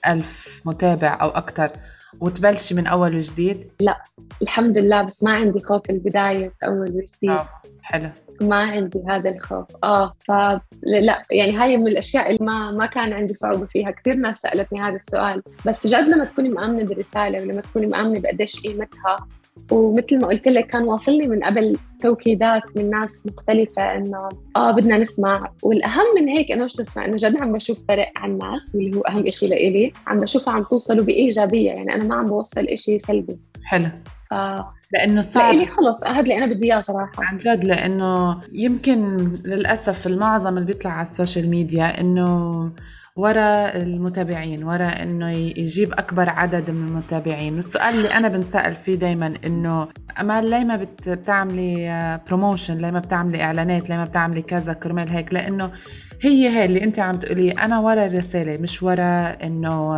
ألف 0.07 0.61
متابع 0.65 1.17
أو 1.21 1.29
أكثر 1.29 1.71
وتبلشي 2.19 2.75
من 2.75 2.88
أول 2.88 3.15
وجديد؟ 3.15 3.71
لا 3.79 4.03
الحمد 4.41 4.77
لله 4.77 5.01
بس 5.01 5.23
ما 5.23 5.31
عندي 5.31 5.59
خوف 5.59 5.89
البداية 5.89 6.53
أول 6.63 6.81
وجديد 6.81 7.29
آه. 7.29 7.50
حلو 7.81 8.10
ما 8.41 8.56
عندي 8.56 9.03
هذا 9.10 9.29
الخوف. 9.29 9.65
آه 9.84 10.13
فلا 10.27 11.22
يعني 11.32 11.58
هاي 11.58 11.77
من 11.77 11.88
الأشياء 11.88 12.27
اللي 12.32 12.46
ما 12.46 12.72
ما 12.72 12.86
كان 12.86 13.13
عندي 13.13 13.34
صعوبة 13.34 13.65
فيها. 13.65 13.91
كثير 13.91 14.13
ناس 14.13 14.41
سألتني 14.41 14.82
هذا 14.82 14.96
السؤال. 14.96 15.41
بس 15.65 15.88
جد 15.88 16.10
لما 16.10 16.25
تكوني 16.25 16.50
مآمنة 16.50 16.84
بالرساله 16.84 17.41
ولما 17.41 17.62
تكوني 17.62 17.88
مآمنة 17.88 18.20
بقديش 18.20 18.60
قيمتها 18.60 19.15
ومثل 19.72 20.20
ما 20.22 20.27
قلت 20.27 20.48
لك 20.48 20.67
كان 20.67 20.84
واصلني 20.84 21.27
من 21.27 21.44
قبل 21.44 21.77
توكيدات 22.01 22.63
من 22.75 22.89
ناس 22.89 23.27
مختلفة 23.27 23.96
إنه 23.96 24.29
آه 24.56 24.72
بدنا 24.72 24.98
نسمع. 24.98 25.51
والأهم 25.63 26.06
من 26.15 26.27
هيك 26.27 26.51
إنه 26.51 26.65
مش 26.65 26.79
نسمع 26.79 27.06
إنه 27.06 27.17
جد 27.17 27.41
عم 27.41 27.51
بشوف 27.51 27.84
فرق 27.88 28.12
على 28.15 28.32
الناس 28.32 28.75
اللي 28.75 28.98
هو 28.98 29.01
أهم 29.01 29.27
إشي 29.27 29.48
لإلي. 29.48 29.94
عم 30.08 30.20
بشوفها 30.20 30.53
عم 30.53 30.63
توصلوا 30.63 31.06
بإيجابية. 31.06 31.72
يعني 31.72 31.96
أنا 31.96 32.03
ما 32.03 32.15
عم 32.15 32.25
بوصل 32.25 32.65
إشي 32.65 33.00
سلبي. 33.00 33.39
حلو. 33.63 33.88
ف... 34.31 34.34
لأنه 34.93 35.22
صعب. 35.22 35.53
لإلي 35.53 35.67
خلص 35.67 36.03
هذا 36.07 36.19
اللي 36.19 36.38
أنا 36.38 36.46
بدي 36.46 36.74
إياه 36.74 36.81
صراحة. 36.81 37.12
عن 37.17 37.38
جد 37.38 37.63
لأنه 37.65 38.39
يمكن 38.53 39.17
للأسف 39.46 40.07
المعظم 40.07 40.50
اللي 40.57 40.65
بيطلع 40.65 40.91
على 40.91 41.01
السوشيال 41.01 41.50
ميديا 41.50 42.01
إنه 42.01 42.72
ورا 43.15 43.75
المتابعين 43.75 44.63
ورا 44.63 45.03
إنه 45.03 45.31
يجيب 45.31 45.93
أكبر 45.93 46.29
عدد 46.29 46.72
من 46.72 46.88
المتابعين. 46.88 47.55
والسؤال 47.55 47.96
اللي 47.96 48.13
أنا 48.13 48.27
بنسأل 48.27 48.75
فيه 48.75 48.96
دائما 48.96 49.34
إنه 49.46 49.88
أمل 50.22 50.50
ليه 50.50 50.63
ما 50.63 50.88
بتعملي 51.07 52.19
promotion 52.27 52.75
ليه 52.75 52.91
ما 52.91 53.00
بتعملي 53.00 53.43
إعلانات 53.43 53.89
ليه 53.89 53.98
ما 53.98 54.03
بتعملي 54.03 54.41
كذا 54.41 54.74
كرمال 54.74 55.10
هيك؟ 55.10 55.34
لأنه 55.34 55.72
هي 56.22 56.50
هي 56.50 56.65
اللي 56.65 56.84
أنت 56.84 57.00
عم 57.00 57.15
تقولي 57.15 57.51
أنا 57.51 57.79
ورا 57.79 58.05
الرسالة 58.05 58.57
مش 58.57 58.84
ورا 58.84 59.29
إنه 59.43 59.93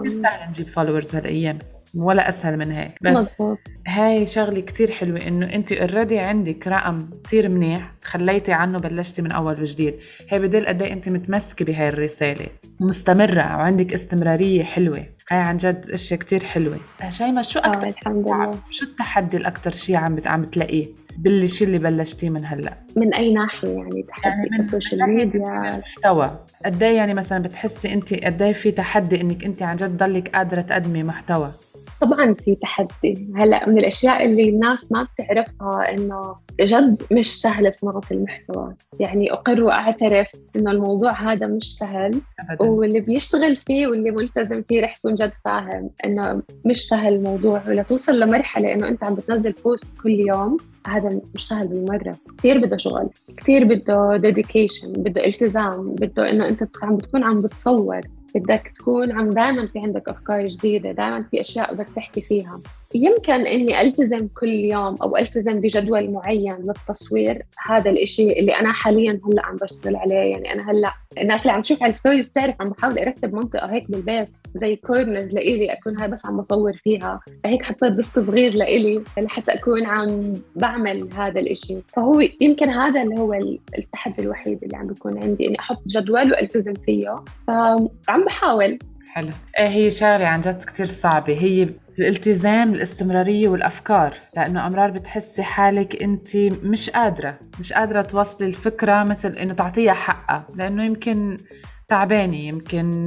كثير 0.00 0.22
سهل 0.22 0.48
نجيب 0.48 0.66
followers 0.66 1.10
بهالأيام. 1.10 1.58
ولا 1.94 2.28
أسهل 2.28 2.56
من 2.56 2.70
هيك. 2.72 2.94
بس 3.02 3.18
مزبوط. 3.18 3.58
هاي 3.86 4.26
شغلة 4.26 4.60
كتير 4.60 4.90
حلوة 4.90 5.26
إنه 5.26 5.54
أنت 5.54 5.72
already 5.72 6.18
عندك 6.18 6.68
رقم 6.68 7.08
كتير 7.24 7.48
منيح 7.48 7.92
تخليتي 8.00 8.52
عنه 8.52 8.78
بلشتي 8.78 9.22
من 9.22 9.32
أول 9.32 9.60
وجديد. 9.60 9.94
هي 10.28 10.38
بدل 10.38 10.66
قد 10.66 10.82
إيه 10.82 10.92
أنت 10.92 11.08
متمسكة 11.08 11.64
بهاي 11.64 11.88
الرسالة. 11.88 12.46
مستمرة 12.80 13.56
وعندك 13.56 13.92
استمرارية 13.92 14.62
حلوة. 14.62 15.06
هاي 15.30 15.38
عن 15.38 15.56
جد 15.56 15.90
أشياء 15.90 16.20
كتير 16.20 16.44
حلوة. 16.44 16.78
شيماء 17.08 17.42
شو 17.42 17.58
أكثر 17.58 17.88
الحمد 17.88 18.28
لله. 18.28 18.50
شو 18.70 18.84
التحدي 18.86 19.36
الاكثر 19.36 19.70
شيء 19.70 19.96
عم 19.96 20.20
عم 20.26 20.42
بتلاقيه؟ 20.42 20.86
بالشيء 21.18 21.66
اللي 21.66 21.78
بلشتيه 21.78 22.30
من 22.30 22.44
هلأ. 22.44 22.74
من 22.96 23.14
أي 23.14 23.32
ناحية 23.34 23.68
يعني؟ 23.68 24.02
تحدي 24.02 24.26
يعني 24.26 24.58
كسوشيال 24.58 25.14
ميديا 25.14 25.78
محتوى 25.78 26.44
قد 26.64 26.82
إيه 26.82 26.96
يعني 26.96 27.14
مثلا 27.14 27.42
بتحسي 27.42 27.92
أنت 27.92 28.14
قد 28.14 28.42
إيه 28.42 28.52
في 28.52 28.70
تحدي 28.70 29.20
إنك 29.20 29.44
أنت 29.44 29.62
عن 29.62 29.76
جد 29.76 29.96
ضلك 29.96 30.28
قادرة 30.28 30.60
تقدمي 30.60 31.02
محتوى؟ 31.02 31.50
طبعا 32.00 32.34
في 32.34 32.54
تحدي. 32.54 33.28
هلأ 33.36 33.68
من 33.68 33.78
الأشياء 33.78 34.24
اللي 34.24 34.48
الناس 34.48 34.92
ما 34.92 35.02
بتعرفها 35.02 35.94
إنه 35.94 36.36
جد 36.60 37.02
مش 37.12 37.40
سهل 37.40 37.72
صناعه 37.72 38.00
المحتوى. 38.10 38.74
يعني 39.00 39.32
أقر 39.32 39.62
وأعترف 39.62 40.26
إنه 40.56 40.70
الموضوع 40.70 41.12
هذا 41.32 41.46
مش 41.46 41.78
سهل 41.78 42.20
أبداً. 42.50 42.70
واللي 42.70 43.00
بيشتغل 43.00 43.56
فيه 43.56 43.86
واللي 43.86 44.10
ملتزم 44.10 44.62
فيه 44.62 44.82
رح 44.82 44.96
يكون 44.96 45.14
جد 45.14 45.32
فاهم 45.44 45.90
إنه 46.04 46.42
مش 46.64 46.88
سهل 46.88 47.14
الموضوع 47.14 47.62
ولا 47.68 47.82
توصل 47.82 48.20
لمرحلة 48.20 48.72
إنه 48.72 48.88
أنت 48.88 49.04
عم 49.04 49.14
بتنزل 49.14 49.52
post 49.64 49.88
كل 50.02 50.10
يوم. 50.10 50.56
هذا 50.86 51.20
مش 51.34 51.48
سهل 51.48 51.68
بالمرة. 51.68 52.16
كثير 52.38 52.58
بده 52.58 52.76
شغل 52.76 53.08
كثير 53.36 53.64
بده 53.64 54.16
dedication 54.16 54.92
بده 54.92 55.26
التزام 55.26 55.94
بده 55.94 56.30
إنه 56.30 56.48
أنت 56.48 56.68
عم 56.82 56.96
بتكون 56.96 57.24
عم 57.24 57.40
بتصور. 57.40 58.00
بدك 58.34 58.72
تكون 58.74 59.12
عم 59.12 59.28
دائما 59.28 59.66
في 59.66 59.78
عندك 59.78 60.08
أفكار 60.08 60.46
جديدة 60.46 60.92
دائما 60.92 61.22
في 61.30 61.40
أشياء 61.40 61.74
بدك 61.74 61.88
تحكي 61.88 62.20
فيها. 62.20 62.60
يمكن 62.94 63.46
إني 63.46 63.80
ألتزم 63.80 64.28
كل 64.28 64.48
يوم 64.48 64.94
أو 65.02 65.16
ألتزم 65.16 65.60
بجدول 65.60 66.10
معين 66.10 66.56
للتصوير. 66.56 67.42
هذا 67.66 67.90
الإشي 67.90 68.32
اللي 68.32 68.52
أنا 68.52 68.72
حاليا 68.72 69.20
هلأ 69.26 69.46
عم 69.46 69.56
بشتغل 69.56 69.96
عليه. 69.96 70.14
يعني 70.14 70.52
أنا 70.52 70.70
هلأ 70.70 70.92
الناس 71.18 71.42
اللي 71.42 71.52
عم 71.52 71.60
تشوف 71.60 71.82
على 71.82 71.90
ال 71.90 71.95
stories 71.95 72.28
بتعرف 72.28 72.54
عم 72.60 72.70
بحاول 72.70 72.98
أرتب 72.98 73.34
منطقة 73.34 73.72
هيك 73.72 73.90
بالبيت 73.90 74.28
زي 74.54 74.76
corners 74.76 75.26
لإلي 75.26 75.72
أكون 75.72 76.00
هاي 76.00 76.08
بس 76.08 76.26
عم 76.26 76.36
بصور 76.36 76.72
فيها. 76.72 77.20
هيك 77.44 77.62
حطيت 77.62 77.92
desk 77.92 78.18
صغير 78.18 78.54
لإلي 78.54 79.02
لحتى 79.18 79.52
أكون 79.52 79.86
عم 79.86 80.32
بعمل 80.56 81.08
هذا 81.14 81.40
الإشي. 81.40 81.78
فهو 81.96 82.20
يمكن 82.40 82.68
هذا 82.68 83.02
اللي 83.02 83.18
هو 83.18 83.34
التحدي 83.78 84.22
الوحيد 84.22 84.64
اللي 84.64 84.76
عم 84.76 84.86
بيكون 84.86 85.22
عندي 85.22 85.48
إني 85.48 85.58
أحط 85.60 85.82
جدول 85.86 86.32
وألتزم 86.32 86.74
فيه. 86.74 87.16
فعم 88.06 88.24
بحاول. 88.26 88.78
حلو. 89.10 89.28
إيه 89.58 89.68
هي 89.68 89.90
شغلة 89.90 90.26
عن 90.26 90.40
جد 90.40 90.62
كثير 90.62 90.86
صعبة. 90.86 91.32
هي 91.32 91.68
الالتزام 92.00 92.74
الاستمرارية 92.74 93.48
والأفكار 93.48 94.14
لأنه 94.36 94.66
أمرار 94.66 94.90
بتحسي 94.90 95.42
حالك 95.42 96.02
أنت 96.02 96.36
مش 96.62 96.90
قادرة 96.90 97.38
مش 97.58 97.72
قادرة 97.72 98.02
توصلي 98.02 98.48
الفكرة 98.48 99.02
مثل 99.02 99.28
أنه 99.28 99.54
تعطيها 99.54 99.92
حقها 99.92 100.46
لأنه 100.54 100.84
يمكن 100.84 101.36
تعبانة 101.88 102.36
يمكن 102.36 103.06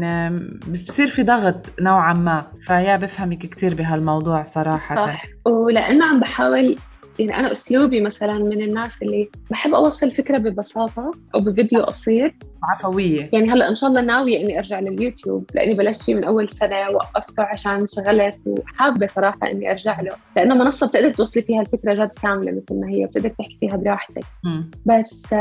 بصير 0.67 1.07
في 1.07 1.23
ضغط 1.23 1.71
نوعا 1.81 2.13
ما 2.13 2.43
فيا 2.59 2.95
بفهمك 2.95 3.37
كتير 3.37 3.75
بهالموضوع 3.75 4.43
صراحة. 4.43 4.95
صح. 4.95 5.25
ولأنه 5.45 6.05
عم 6.05 6.19
بحاول 6.19 6.77
يعني 7.19 7.39
أنا 7.39 7.51
أسلوبي 7.51 8.01
مثلا 8.01 8.33
من 8.33 8.61
الناس 8.61 9.03
اللي 9.03 9.29
بحب 9.51 9.73
أوصل 9.73 10.11
فكرة 10.11 10.37
ببساطة 10.37 11.11
أو 11.35 11.39
بفيديو 11.39 11.83
قصير 11.83 12.35
عفوية. 12.69 13.29
يعني 13.33 13.51
هلا 13.51 13.69
إن 13.69 13.75
شاء 13.75 13.89
الله 13.89 14.01
ناوية 14.01 14.43
إني 14.43 14.57
أرجع 14.57 14.79
لليوتيوب 14.79 15.45
لأني 15.53 15.73
بلشت 15.73 16.01
فيه 16.01 16.15
من 16.15 16.23
أول 16.23 16.49
سنة 16.49 16.89
وقفته 16.89 17.43
عشان 17.43 17.71
انشغلت 17.71 18.37
وحابة 18.47 19.07
صراحة 19.07 19.51
إني 19.51 19.71
أرجع 19.71 20.01
له. 20.01 20.11
لأنه 20.35 20.55
منصة 20.55 20.87
بتقدر 20.87 21.13
توصلي 21.13 21.43
فيها 21.43 21.61
الفكرة 21.61 21.93
جد 21.93 22.11
كاملة 22.21 22.51
مثل 22.51 22.79
ما 22.79 22.89
هي 22.89 23.05
بتقدر 23.05 23.29
تحكي 23.29 23.57
فيها 23.59 23.75
براحتك. 23.75 24.23
م. 24.45 24.61
بس 24.85 25.33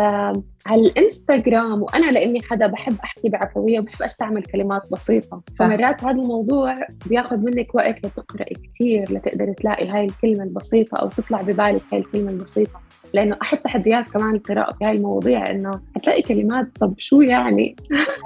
على 0.67 0.81
الإنستغرام 0.81 1.83
وأنا 1.83 2.11
لأني 2.11 2.43
حدا 2.43 2.67
بحب 2.67 2.97
أحكي 3.05 3.29
بعفوية 3.29 3.81
وبحب 3.81 4.03
أستعمل 4.03 4.43
كلمات 4.43 4.83
بسيطة. 4.93 5.43
صح. 5.51 5.67
فمرات 5.67 6.05
هذا 6.05 6.11
الموضوع 6.11 6.75
بياخذ 7.07 7.37
منك 7.37 7.75
وقت 7.75 8.07
لتقرأي 8.07 8.57
كثير 8.75 9.13
لتقدري 9.13 9.55
تلاقي 9.55 9.89
هاي 9.89 10.05
الكلمة 10.05 10.45
البسيطة 10.45 10.97
أو 10.97 11.09
تطلع 11.09 11.43
ببالك 11.43 11.83
هاي 11.93 12.01
الكلمة 12.01 12.31
البسيطة. 12.31 12.81
لأنه 13.15 13.37
احد 13.43 13.59
تحديات 13.59 14.05
كمان 14.09 14.35
القراءة 14.35 14.73
في 14.75 14.85
هاي 14.85 14.93
المواضيع 14.93 15.51
إنه 15.51 15.81
حتلاقي 15.95 16.23
كلمات 16.23 16.69
طب 16.81 16.95
شو 16.99 17.21
يعني؟ 17.21 17.77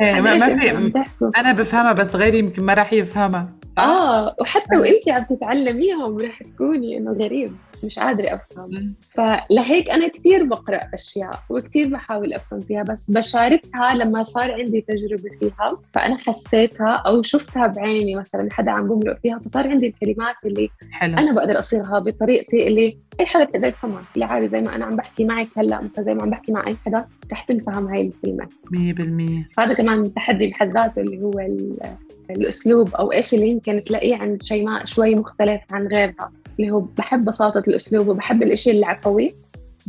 إيه، 0.02 0.20
ما, 0.20 0.38
في 0.38 1.04
أنا 1.36 1.52
بفهمها 1.52 1.92
بس 1.92 2.16
غيري 2.16 2.38
يمكن 2.38 2.64
ما 2.64 2.74
راح 2.74 2.92
يفهمها 2.92 3.48
صح؟ 3.76 3.82
آه 3.82 4.34
وحتى 4.40 4.76
وانت 4.76 5.08
عم 5.08 5.24
تتعلميهم 5.36 6.18
رح 6.18 6.42
تكوني 6.42 6.98
إنه 6.98 7.12
غريب 7.12 7.52
مش 7.84 7.98
قادرة 7.98 8.34
أفهم. 8.34 8.94
فلهيك 9.00 9.90
أنا 9.90 10.08
كثير 10.08 10.44
بقرأ 10.44 10.80
أشياء 10.94 11.40
وكثير 11.50 11.88
بحاول 11.88 12.34
أفهم 12.34 12.60
فيها 12.60 12.82
بس 12.82 13.10
بشاركها 13.10 13.94
لما 13.94 14.22
صار 14.22 14.52
عندي 14.52 14.80
تجربة 14.80 15.38
فيها. 15.40 15.78
فأنا 15.92 16.18
حسيتها 16.18 16.94
أو 17.06 17.22
شفتها 17.22 17.66
بعيني 17.66 18.14
مثلا 18.14 18.48
حدا 18.52 18.70
عم 18.70 18.88
بمرق 18.88 19.18
فيها 19.22 19.38
فصار 19.38 19.68
عندي 19.68 19.86
الكلمات 19.86 20.36
اللي 20.44 20.68
حلو. 20.90 21.18
أنا 21.18 21.32
بقدر 21.32 21.58
أصيغها 21.58 21.98
بطريقتي 21.98 22.66
اللي 22.66 22.98
أي 23.20 23.26
حدا 23.26 23.44
بتقدر 23.44 23.68
يفهمها. 23.68 24.02
اللي 24.14 24.24
عادي 24.24 24.48
زي 24.48 24.60
ما 24.60 24.74
أنا 24.76 24.84
عم 24.84 24.96
بحكي 24.96 25.24
معك 25.24 25.48
هلأ 25.56 25.80
مثلا 25.80 26.04
زي 26.04 26.14
ما 26.14 26.22
عم 26.22 26.30
بحكي 26.30 26.52
مع 26.52 26.66
أي 26.66 26.76
حدا 26.86 27.06
رح 27.32 27.44
تنفهم 27.44 27.86
هاي 27.86 28.12
الكلمة. 28.24 28.48
100% 28.72 29.58
هذا 29.58 29.74
كمان 29.74 30.14
تحدي 30.14 30.46
بحد 30.46 30.72
ذاته 30.72 31.00
اللي 31.02 31.22
هو 31.22 31.32
الأسلوب 32.30 32.94
أو 32.94 33.12
إيش 33.12 33.34
اللي 33.34 33.48
يمكن 33.48 33.84
تلاقيه 33.84 34.16
عند 34.16 34.42
شيماء 34.42 34.84
شوي 34.84 35.14
مختلف 35.14 35.60
عن 35.72 35.86
غيرها. 35.86 36.32
اللي 36.60 36.72
هو 36.72 36.80
بحب 36.80 37.24
بساطة 37.24 37.62
الأسلوب 37.68 38.08
وبحب 38.08 38.42
الإشي 38.42 38.70
العفوي 38.70 39.34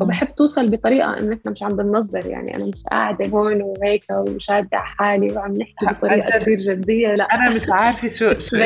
وبحب 0.02 0.36
توصل 0.36 0.70
بطريقة 0.70 1.20
إنه 1.20 1.36
إحنا 1.36 1.52
مش 1.52 1.64
عم 1.64 1.76
بننظر 1.76 2.26
يعني 2.26 2.56
أنا 2.56 2.66
مش 2.66 2.84
قاعدة 2.92 3.28
هون 3.28 3.62
وهيك 3.62 4.04
وشادة 4.10 4.70
على 4.74 4.86
حالي 4.86 5.32
وعم 5.32 5.52
نحكي 5.52 5.86
بطريقة 5.86 6.40
كثير 6.40 6.58
جدية 6.60 7.08
لا. 7.08 7.24
أنا 7.24 7.50
مش 7.50 7.70
عارفة 7.70 8.08
شو 8.08 8.40
شو 8.40 8.58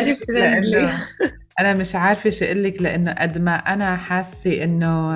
أنا 1.60 1.74
مش 1.74 1.96
عارفة 1.96 2.29
شو 2.29 2.46
أقول 2.46 2.63
لك 2.63 2.81
لأنه 2.81 3.13
قد 3.13 3.38
ما 3.38 3.55
أنا 3.55 3.98
حاسة 3.98 4.63
إنه 4.63 5.12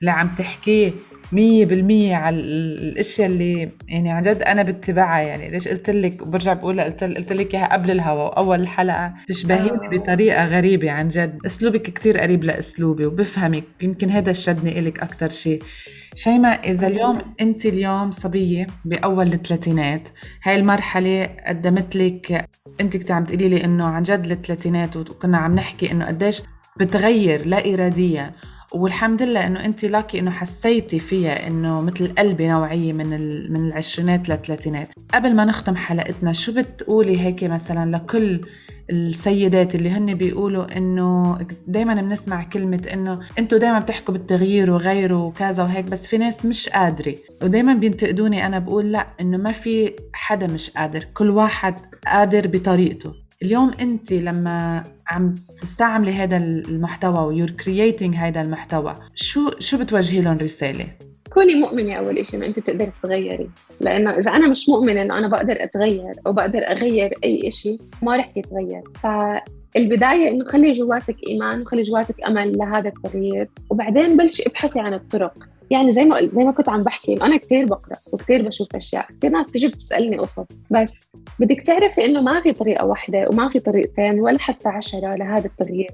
اللي 0.00 0.10
عم 0.10 0.34
تحكيه 0.38 0.92
مية 1.32 1.64
بالمية 1.64 2.14
على 2.14 2.36
الأشياء 2.36 3.28
اللي 3.28 3.70
يعني 3.88 4.10
عن 4.10 4.22
جد 4.22 4.42
أنا 4.42 4.62
بتبعها 4.62 5.20
يعني. 5.20 5.50
ليش 5.50 5.68
قلت 5.68 5.90
لك؟ 5.90 6.24
برجع 6.24 6.52
بقول 6.52 6.80
قلت 6.80 7.04
قلت 7.04 7.32
لك 7.32 7.54
إياها 7.54 7.72
قبل 7.72 7.90
الهوا 7.90 8.22
وأول 8.22 8.60
الحلقة 8.60 9.14
تشبهيني 9.26 9.86
آه. 9.86 9.88
بطريقة 9.88 10.44
غريبة 10.44 10.90
عن 10.90 11.08
جد. 11.08 11.38
أسلوبك 11.46 11.82
كتير 11.82 12.18
قريب 12.18 12.44
لأسلوبي 12.44 13.06
وبفهمك. 13.06 13.64
يمكن 13.82 14.10
هذا 14.10 14.32
شدني 14.32 14.78
إلك 14.78 15.00
أكثر 15.02 15.28
شيء. 15.28 15.62
شيماء 16.16 16.70
إذا 16.70 16.86
اليوم 16.86 17.18
أنت 17.40 17.66
اليوم 17.66 18.10
صبية 18.10 18.66
بأول 18.84 19.26
الثلاثينات 19.26 20.08
هاي 20.42 20.56
المرحلة 20.56 21.28
قدمت 21.46 21.96
لك 21.96 22.48
أنت 22.80 22.96
كنت 22.96 23.10
عم 23.10 23.24
تقولي 23.24 23.48
لي 23.48 23.64
إنه 23.64 23.84
عن 23.84 24.02
جد 24.02 24.30
الثلاثينات 24.30 24.96
وكنا 24.96 25.38
عم 25.38 25.54
نحكي 25.54 25.90
إنه 25.90 26.06
قديش 26.06 26.42
بتغير 26.80 27.46
لا 27.46 27.74
إراديا 27.74 28.32
والحمد 28.72 29.22
لله 29.22 29.46
إنه 29.46 29.64
أنت 29.64 29.84
لاكي 29.84 30.18
إنه 30.18 30.30
حسيتي 30.30 30.98
فيها 30.98 31.46
إنه 31.46 31.80
مثل 31.80 32.14
قلبي 32.18 32.48
نوعية 32.48 32.92
من 32.92 33.06
من 33.52 33.66
العشرينات 33.66 34.28
للثلاثينات. 34.28 34.88
قبل 35.14 35.36
ما 35.36 35.44
نختم 35.44 35.76
حلقتنا 35.76 36.32
شو 36.32 36.52
بتقولي 36.52 37.20
هيك 37.20 37.44
مثلا 37.44 37.96
لكل 37.96 38.40
السيدات 38.90 39.74
اللي 39.74 39.90
هن 39.90 40.14
بيقولوا 40.14 40.76
إنه 40.76 41.38
دائما 41.66 41.94
بنسمع 41.94 42.44
كلمة 42.44 42.88
إنه 42.92 43.18
أنتم 43.38 43.56
دائما 43.56 43.78
بتحكوا 43.78 44.14
بالتغيير 44.14 44.70
وغيره 44.70 45.24
وكذا 45.24 45.62
وهيك 45.62 45.84
بس 45.84 46.06
في 46.06 46.18
ناس 46.18 46.46
مش 46.46 46.68
قادرة. 46.68 47.14
ودائما 47.42 47.74
بينتقدوني 47.74 48.46
أنا 48.46 48.58
بقول 48.58 48.92
لأ 48.92 49.06
إنه 49.20 49.36
ما 49.36 49.52
في 49.52 49.92
حدا 50.12 50.46
مش 50.46 50.70
قادر. 50.70 51.04
كل 51.14 51.30
واحد 51.30 51.74
قادر 52.06 52.46
بطريقته. 52.46 53.25
اليوم 53.42 53.72
انت 53.80 54.12
لما 54.12 54.82
عم 55.08 55.34
تستعملي 55.58 56.12
هذا 56.12 56.36
المحتوى 56.36 57.26
و 57.26 57.29
you're 57.29 57.50
creating 57.50 58.14
هذا 58.14 58.40
المحتوى 58.40 58.94
شو 59.14 59.50
شو 59.58 59.78
بتوجهي 59.78 60.20
لهم 60.20 60.38
رسالة؟ 60.38 60.86
كوني 61.32 61.54
مؤمنة 61.54 61.94
أول 61.94 62.26
شيء 62.26 62.36
إنه 62.38 62.46
أنت 62.46 62.58
بتقدري 62.58 62.92
تغيري 63.02 63.50
لأنه 63.80 64.10
إذا 64.10 64.30
أنا 64.30 64.48
مش 64.48 64.68
مؤمنة 64.68 65.02
إنه 65.02 65.18
أنا 65.18 65.28
بقدر 65.28 65.56
أتغير 65.60 66.12
أو 66.26 66.32
بقدر 66.32 66.58
أغير 66.58 67.14
أي 67.24 67.50
شيء 67.50 67.80
ما 68.02 68.16
رح 68.16 68.32
يتغير. 68.36 68.82
فالبداية 69.02 70.28
إنه 70.28 70.44
خلي 70.44 70.72
جواتك 70.72 71.16
إيمان 71.28 71.60
وخلي 71.60 71.82
جواتك 71.82 72.14
أمل 72.28 72.58
لهذا 72.58 72.88
التغيير 72.88 73.48
وبعدين 73.70 74.16
بلشي 74.16 74.42
ابحثي 74.46 74.80
عن 74.80 74.94
الطرق. 74.94 75.34
يعني 75.70 75.92
زي 75.92 76.04
ما 76.04 76.28
زي 76.32 76.44
ما 76.44 76.52
كنت 76.52 76.68
عم 76.68 76.82
بحكي 76.82 77.22
أنا 77.22 77.36
كثير 77.36 77.66
بقرأ 77.66 77.96
وكثير 78.12 78.42
بشوف 78.42 78.76
أشياء 78.76 79.06
كثير 79.18 79.30
ناس 79.30 79.50
تيجي 79.50 79.68
بتسالني 79.68 80.18
قصص. 80.18 80.46
بس 80.70 81.10
بدك 81.40 81.60
تعرفي 81.62 82.04
إنه 82.04 82.20
ما 82.20 82.40
في 82.40 82.52
طريقة 82.52 82.86
واحدة 82.86 83.24
وما 83.30 83.48
في 83.48 83.58
طريقتين 83.58 84.20
ولا 84.20 84.38
حتى 84.38 84.68
عشرة 84.68 85.16
لهذا 85.16 85.46
التغيير. 85.46 85.90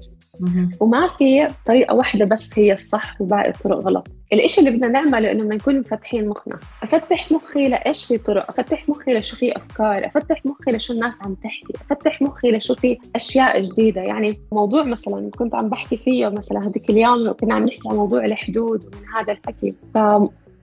وما 0.79 1.09
في 1.17 1.47
طريقة 1.65 1.95
واحدة 1.95 2.25
بس 2.25 2.59
هي 2.59 2.73
الصح 2.73 3.21
وباقي 3.21 3.49
الطرق 3.49 3.77
غلط. 3.77 4.07
الإشي 4.33 4.59
اللي 4.59 4.71
بدنا 4.71 4.87
نعمله 4.87 5.31
إنه 5.31 5.43
بدنا 5.43 5.55
نكون 5.55 5.79
مفتحين 5.79 6.27
مخنا. 6.27 6.59
أفتح 6.83 7.31
مخي 7.31 7.67
لإيش 7.67 8.05
في 8.05 8.17
طرق؟ 8.17 8.49
أفتح 8.49 8.89
مخي 8.89 9.13
لشو 9.13 9.35
في 9.35 9.57
أفكار؟ 9.57 10.05
أفتح 10.05 10.45
مخي 10.45 10.71
لشو 10.71 10.93
الناس 10.93 11.23
عم 11.23 11.33
تحكي؟ 11.33 11.73
أفتح 11.91 12.21
مخي 12.21 12.49
لشو 12.49 12.75
في 12.75 12.97
أشياء 13.15 13.61
جديدة؟ 13.61 14.01
يعني 14.01 14.39
موضوع 14.51 14.83
مثلا 14.83 15.29
كنت 15.37 15.55
عم 15.55 15.69
بحكي 15.69 15.97
فيه 15.97 16.27
مثلا 16.27 16.67
هذيك 16.67 16.89
اليوم 16.89 17.31
كنا 17.31 17.55
عم 17.55 17.63
نحكي 17.63 17.89
عن 17.89 17.95
موضوع 17.95 18.25
الحدود 18.25 18.85
ومن 18.85 19.07
هذا 19.17 19.33
الحكي. 19.33 19.75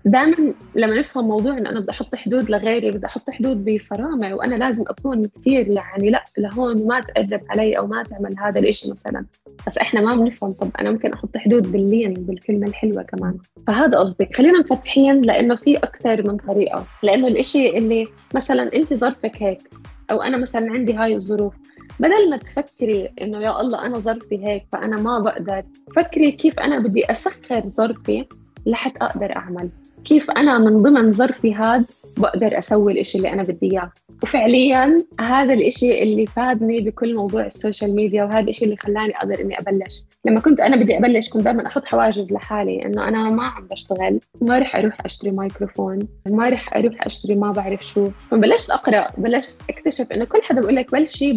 دائما 0.04 0.54
لما 0.75 0.99
نفهم 0.99 1.28
موضوع 1.28 1.59
إنه 1.59 1.71
أنا 1.71 1.80
بدي 1.80 1.90
أحط 1.90 2.14
حدود 2.16 2.50
لغيري 2.50 2.90
بدي 2.90 3.07
أحط 3.07 3.30
حدود 3.30 3.64
بصرامة 3.64 4.35
وأنا 4.35 4.54
لازم 4.54 4.85
أكون 4.88 5.28
كثير 5.28 5.69
يعني 5.69 6.11
لا 6.11 6.25
لهون 6.38 6.87
ما 6.87 7.00
تقرب 7.00 7.40
علي 7.50 7.78
أو 7.78 7.87
ما 7.87 8.02
تعمل 8.02 8.38
هذا 8.38 8.61
الإشي 8.61 8.90
مثلا. 8.90 9.26
بس 9.66 9.78
إحنا 9.78 10.00
ما 10.00 10.14
بنفهم 10.14 10.52
طب 10.52 10.71
أنا 10.80 10.90
ممكن 10.90 11.12
أحط 11.12 11.37
حدود 11.37 11.73
باللين 11.73 12.14
بالكلمة 12.14 12.66
الحلوة 12.66 13.02
كمان. 13.02 13.38
فهذا 13.66 13.99
قصدي. 13.99 14.28
خلينا 14.35 14.59
مفتحين 14.59 15.21
لإنه 15.21 15.57
في 15.57 15.76
أكثر 15.76 16.28
من 16.28 16.37
طريقة. 16.37 16.87
لإنه 17.02 17.26
الإشي 17.26 17.78
اللي 17.78 18.07
مثلا 18.35 18.75
أنت 18.75 18.95
ظرفك 18.95 19.42
هيك 19.42 19.71
أو 20.11 20.23
أنا 20.23 20.38
مثلا 20.38 20.73
عندي 20.73 20.95
هاي 20.95 21.14
الظروف 21.14 21.54
بدل 22.00 22.30
ما 22.30 22.37
تفكري 22.37 23.11
إنه 23.23 23.38
يا 23.40 23.61
الله 23.61 23.87
أنا 23.87 23.99
ظرفي 23.99 24.47
هيك 24.47 24.66
فأنا 24.73 24.97
ما 24.97 25.19
بقدر 25.19 25.62
فكري 25.97 26.33
كيف 26.33 26.61
أنا 26.61 26.80
بدي 26.80 27.11
أسخر 27.11 27.69
ظرفي 27.69 28.26
لحتى 28.66 29.04
أقدر 29.04 29.37
أعمل. 29.37 29.71
كيف 30.04 30.30
أنا 30.30 30.59
من 30.59 30.83
ضمن 30.83 31.12
ظرفي 31.12 31.54
هذا 31.54 31.85
بقدر 32.16 32.59
أسوي 32.59 32.92
الإشي 32.92 33.19
اللي 33.19 33.33
أنا 33.33 33.42
بدي 33.42 33.73
إياه. 33.73 33.92
وفعليا 34.23 35.04
هذا 35.21 35.52
الإشي 35.52 36.02
اللي 36.02 36.26
فادني 36.26 36.80
بكل 36.80 37.14
موضوع 37.14 37.47
السوشيال 37.47 37.95
ميديا 37.95 38.25
وهذا 38.25 38.38
الإشي 38.38 38.64
اللي 38.64 38.76
خلاني 38.76 39.16
أقدر 39.16 39.40
إني 39.40 39.59
أبلش. 39.59 40.04
لما 40.25 40.40
كنت 40.40 40.61
أنا 40.61 40.76
بدي 40.76 40.99
أبلش 40.99 41.28
كنت 41.28 41.42
دائما 41.42 41.66
أحط 41.66 41.85
حواجز 41.85 42.33
لحالي 42.33 42.85
إنه 42.85 43.09
أنا 43.09 43.30
ما 43.30 43.47
عم 43.47 43.66
بشتغل 43.66 44.21
ما 44.40 44.59
رح 44.59 44.76
أروح 44.76 44.97
أشتري 45.04 45.30
مايكروفون 45.30 45.99
ما 46.26 46.49
رح 46.49 46.76
أروح 46.76 47.07
أشتري 47.07 47.35
ما 47.35 47.52
بعرف 47.52 47.87
شو. 47.87 48.09
فبلشت 48.30 48.71
أقرأ 48.71 49.07
بلشت 49.19 49.57
أكتشف 49.71 50.12
إنه 50.12 50.25
كل 50.25 50.42
حدا 50.42 50.61
بقول 50.61 50.76
لك 50.76 50.92
بلشي 50.92 51.33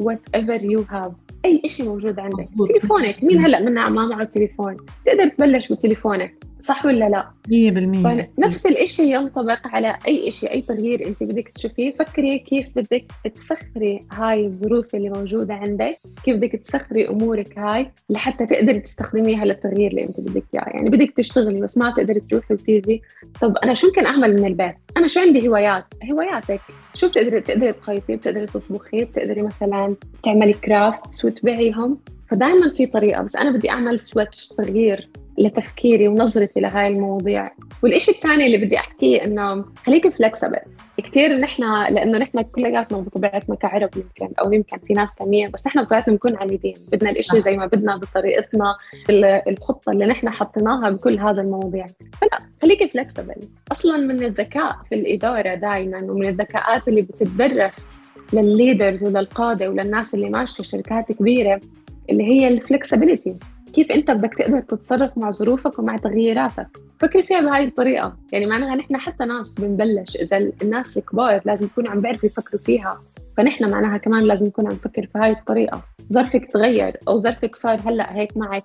whatever 0.00 0.64
you 0.64 0.84
have 0.88 1.12
أي 1.44 1.62
شيء 1.66 1.86
موجود 1.86 2.18
عندك. 2.18 2.40
مزبوط. 2.40 2.68
تليفونك. 2.68 3.24
مين 3.24 3.44
هلأ 3.44 3.62
منا 3.62 3.88
ما 3.88 4.06
معه 4.06 4.24
تليفون؟ 4.24 4.76
تقدر 5.06 5.28
تبلش 5.28 5.72
بتليفونك. 5.72 6.44
صح 6.60 6.86
ولا 6.86 7.08
لا؟ 7.08 7.30
100% 7.48 8.28
نفس 8.38 8.66
الشيء 8.66 9.14
ينطبق 9.14 9.58
على 9.64 9.96
أي 10.08 10.30
شيء 10.30 10.52
أي 10.52 10.62
تغيير 10.62 11.06
أنت 11.06 11.22
بدك 11.22 11.48
تشوفيه. 11.48 11.92
فكري 11.92 12.38
كيف 12.38 12.66
بدك 12.76 13.04
تسخري 13.34 14.06
هاي 14.12 14.46
الظروف 14.46 14.94
اللي 14.94 15.10
موجودة 15.10 15.54
عندك. 15.54 15.98
كيف 16.24 16.36
بدك 16.36 16.52
تسخري 16.52 17.08
أمورك 17.08 17.58
هاي 17.58 17.90
لحتى 18.10 18.46
تقدري 18.46 18.80
تستخدميها 18.80 19.44
للتغيير 19.44 19.90
اللي 19.90 20.02
أنت 20.02 20.20
بدك 20.20 20.44
إياه. 20.54 20.64
يعني 20.66 20.90
بدك 20.90 21.10
تشتغلي 21.10 21.60
بس 21.60 21.78
ما 21.78 21.94
تقدري 21.96 22.20
تروحي 22.20 22.54
وتيجي. 22.54 23.02
طب 23.40 23.56
أنا 23.64 23.74
شو 23.74 23.86
ممكن 23.86 24.06
أعمل 24.06 24.36
من 24.36 24.46
البيت؟ 24.46 24.74
أنا 24.96 25.06
شو 25.06 25.20
عندي 25.20 25.48
هوايات؟ 25.48 25.84
هواياتك. 26.10 26.60
شو 26.94 27.08
بتقدري 27.08 27.40
تقدري 27.40 27.72
تخيطي؟ 27.72 28.16
بتقدري 28.16 28.46
تطبخي؟ 28.46 29.04
بتقدري 29.04 29.42
مثلا 29.42 29.89
تعملي 30.22 30.52
crafts 30.52 31.24
وتبيعيهم. 31.24 31.98
فدائما 32.30 32.74
في 32.76 32.86
طريقة 32.86 33.22
بس 33.22 33.36
أنا 33.36 33.50
بدي 33.50 33.70
أعمل 33.70 34.00
switch 34.00 34.48
تغيير 34.48 35.08
لتفكيري 35.38 36.08
ونظرتي 36.08 36.60
لهاي 36.60 36.86
المواضيع. 36.86 37.44
والإشي 37.82 38.10
الثاني 38.10 38.46
اللي 38.46 38.58
بدي 38.58 38.78
أحكيه 38.78 39.24
إنه 39.24 39.64
خليكي 39.86 40.10
flexible 40.10 40.58
كثير 40.96 41.38
نحن 41.38 41.62
لأنه 41.62 42.18
نحن 42.18 42.42
كلياتنا 42.42 42.98
بطبيعتنا 42.98 43.56
كعرب 43.56 43.90
يمكن 43.96 44.34
أو 44.44 44.52
يمكن 44.52 44.78
في 44.78 44.92
ناس 44.92 45.10
ثانية 45.18 45.48
بس 45.48 45.66
نحن 45.66 45.82
بطبيعتنا 45.82 46.12
بنكون 46.14 46.36
عنيدين. 46.36 46.74
بدنا 46.92 47.10
الإشي 47.10 47.40
زي 47.40 47.56
ما 47.56 47.66
بدنا 47.66 47.96
بطريقتنا 47.96 48.76
الخطة 49.48 49.92
اللي 49.92 50.06
نحن 50.06 50.30
حطيناها 50.30 50.90
بكل 50.90 51.18
هذا 51.18 51.42
المواضيع. 51.42 51.86
فلا 52.20 52.38
خليكي 52.62 52.88
flexible 52.88 53.34
أصلا 53.72 53.96
من 53.96 54.24
الذكاء 54.24 54.76
في 54.88 54.94
الإدارة 54.94 55.54
دائما 55.54 56.02
ومن 56.02 56.28
الذكاءات 56.28 56.88
اللي 56.88 57.02
بتدرس 57.02 57.92
للل 58.32 58.53
leaders 58.53 59.02
وللقادة 59.02 59.70
وللناس 59.70 60.14
اللي 60.14 60.30
ماشية 60.30 60.62
شركات 60.62 61.12
كبيرة 61.12 61.60
اللي 62.10 62.24
هي 62.24 62.48
ال 62.48 62.55
flexibility 62.55 63.36
كيف 63.74 63.92
أنت 63.92 64.10
بدك 64.10 64.34
تقدر 64.34 64.60
تتصرف 64.60 65.18
مع 65.18 65.30
ظروفك 65.30 65.78
ومع 65.78 65.96
تغييراتك؟ 65.96 66.66
فكر 66.98 67.22
فيها 67.22 67.40
بهاي 67.40 67.64
الطريقة. 67.64 68.16
يعني 68.32 68.46
معناها 68.46 68.76
نحن 68.76 68.96
حتى 68.96 69.24
ناس 69.24 69.60
بنبلش 69.60 70.16
إذا 70.16 70.50
الناس 70.62 70.98
الكبار 70.98 71.40
لازم 71.44 71.66
يكونوا 71.66 71.90
عم 71.90 72.00
بيعرفوا 72.00 72.28
يفكروا 72.28 72.60
فيها. 72.62 73.02
فنحن 73.36 73.70
معناها 73.70 73.96
كمان 73.96 74.22
لازم 74.22 74.46
نكون 74.46 74.66
عم 74.66 74.72
نفكر 74.72 75.06
في 75.06 75.18
هاي 75.18 75.30
الطريقة. 75.30 75.82
ظرفك 76.12 76.50
تغير 76.52 76.96
أو 77.08 77.18
ظرفك 77.18 77.56
صار 77.56 77.80
هلأ 77.86 78.16
هيك 78.16 78.36
معك. 78.36 78.64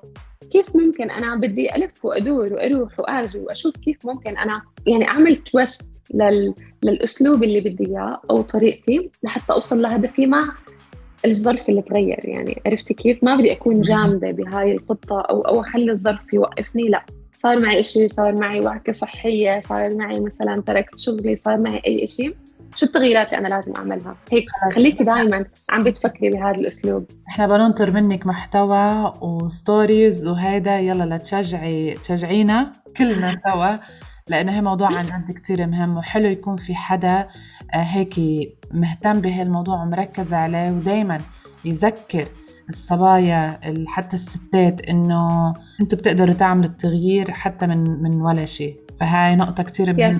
كيف 0.55 0.75
ممكن 0.75 1.11
أنا 1.11 1.35
بدي 1.35 1.75
ألف 1.75 2.05
وأدور 2.05 2.53
وأروح 2.53 2.99
واجي 2.99 3.39
وأشوف 3.39 3.77
كيف 3.77 4.05
ممكن 4.05 4.37
أنا 4.37 4.61
يعني 4.87 5.07
أعمل 5.07 5.35
تويست 5.35 6.03
لل... 6.13 6.53
للأسلوب 6.83 7.43
اللي 7.43 7.59
بدي 7.59 7.87
إياه 7.87 8.21
أو 8.29 8.41
طريقتي 8.41 9.09
لحتى 9.23 9.53
أوصل 9.53 9.81
لهدفي 9.81 10.25
مع 10.25 10.51
الظرف 11.25 11.69
اللي 11.69 11.81
تغير. 11.81 12.19
يعني 12.23 12.61
عرفتي 12.65 12.93
كيف؟ 12.93 13.23
ما 13.23 13.35
بدي 13.35 13.51
أكون 13.51 13.81
جامدة 13.81 14.31
بهاي 14.31 14.71
الخطة 14.71 15.21
أو 15.21 15.41
أو 15.41 15.61
أخلي 15.61 15.91
الظرف 15.91 16.33
يوقفني 16.33 16.89
لا. 16.89 17.05
صار 17.33 17.59
معي 17.59 17.79
إشي 17.79 18.09
صار 18.09 18.39
معي 18.39 18.59
وعكة 18.59 18.93
صحية 18.93 19.61
صار 19.61 19.95
معي 19.95 20.19
مثلا 20.19 20.61
تركت 20.61 20.99
شغلي 20.99 21.35
صار 21.35 21.57
معي 21.57 21.81
أي 21.87 22.07
شيء 22.07 22.35
شو 22.75 22.85
التغييرات 22.85 23.33
اللي 23.33 23.47
أنا 23.47 23.55
لازم 23.55 23.75
أعملها؟ 23.75 24.15
هيك 24.31 24.45
خليكي 24.75 25.03
دائما 25.03 25.45
عم 25.69 25.83
بتفكري 25.83 26.29
بهذا 26.29 26.55
الأسلوب. 26.55 27.05
إحنا 27.27 27.47
بننطر 27.47 27.91
منك 27.91 28.27
محتوى 28.27 29.13
وستوريز 29.21 30.27
وهيدا. 30.27 30.79
يلا 30.79 31.15
لتشجعي 31.15 31.93
تشجعينا 31.93 32.71
كلنا 32.97 33.33
سوا 33.33 33.75
لأنه 34.29 34.55
هي 34.55 34.61
موضوع 34.61 34.87
عن 34.87 35.05
جد 35.05 35.31
كتير 35.31 35.67
مهم 35.67 35.97
وحلو 35.97 36.29
يكون 36.29 36.55
في 36.55 36.75
حدا 36.75 37.27
آه، 37.73 37.77
هيك 37.77 38.15
مهتم 38.71 39.21
بهالموضوع 39.21 39.83
ومركز 39.83 40.33
عليه 40.33 40.71
ودايما 40.71 41.17
يذكر 41.65 42.27
الصبايا 42.69 43.59
حتى 43.87 44.15
الستات 44.15 44.81
إنه 44.81 45.53
أنتم 45.81 45.97
بتقدروا 45.97 46.33
تعملوا 46.33 46.65
التغيير 46.65 47.31
حتى 47.31 47.67
من 47.67 48.03
من 48.03 48.21
ولا 48.21 48.45
شيء. 48.45 48.79
فهاي 48.99 49.35
نقطة 49.35 49.63
كثير 49.63 49.93
مهمة. 49.93 50.19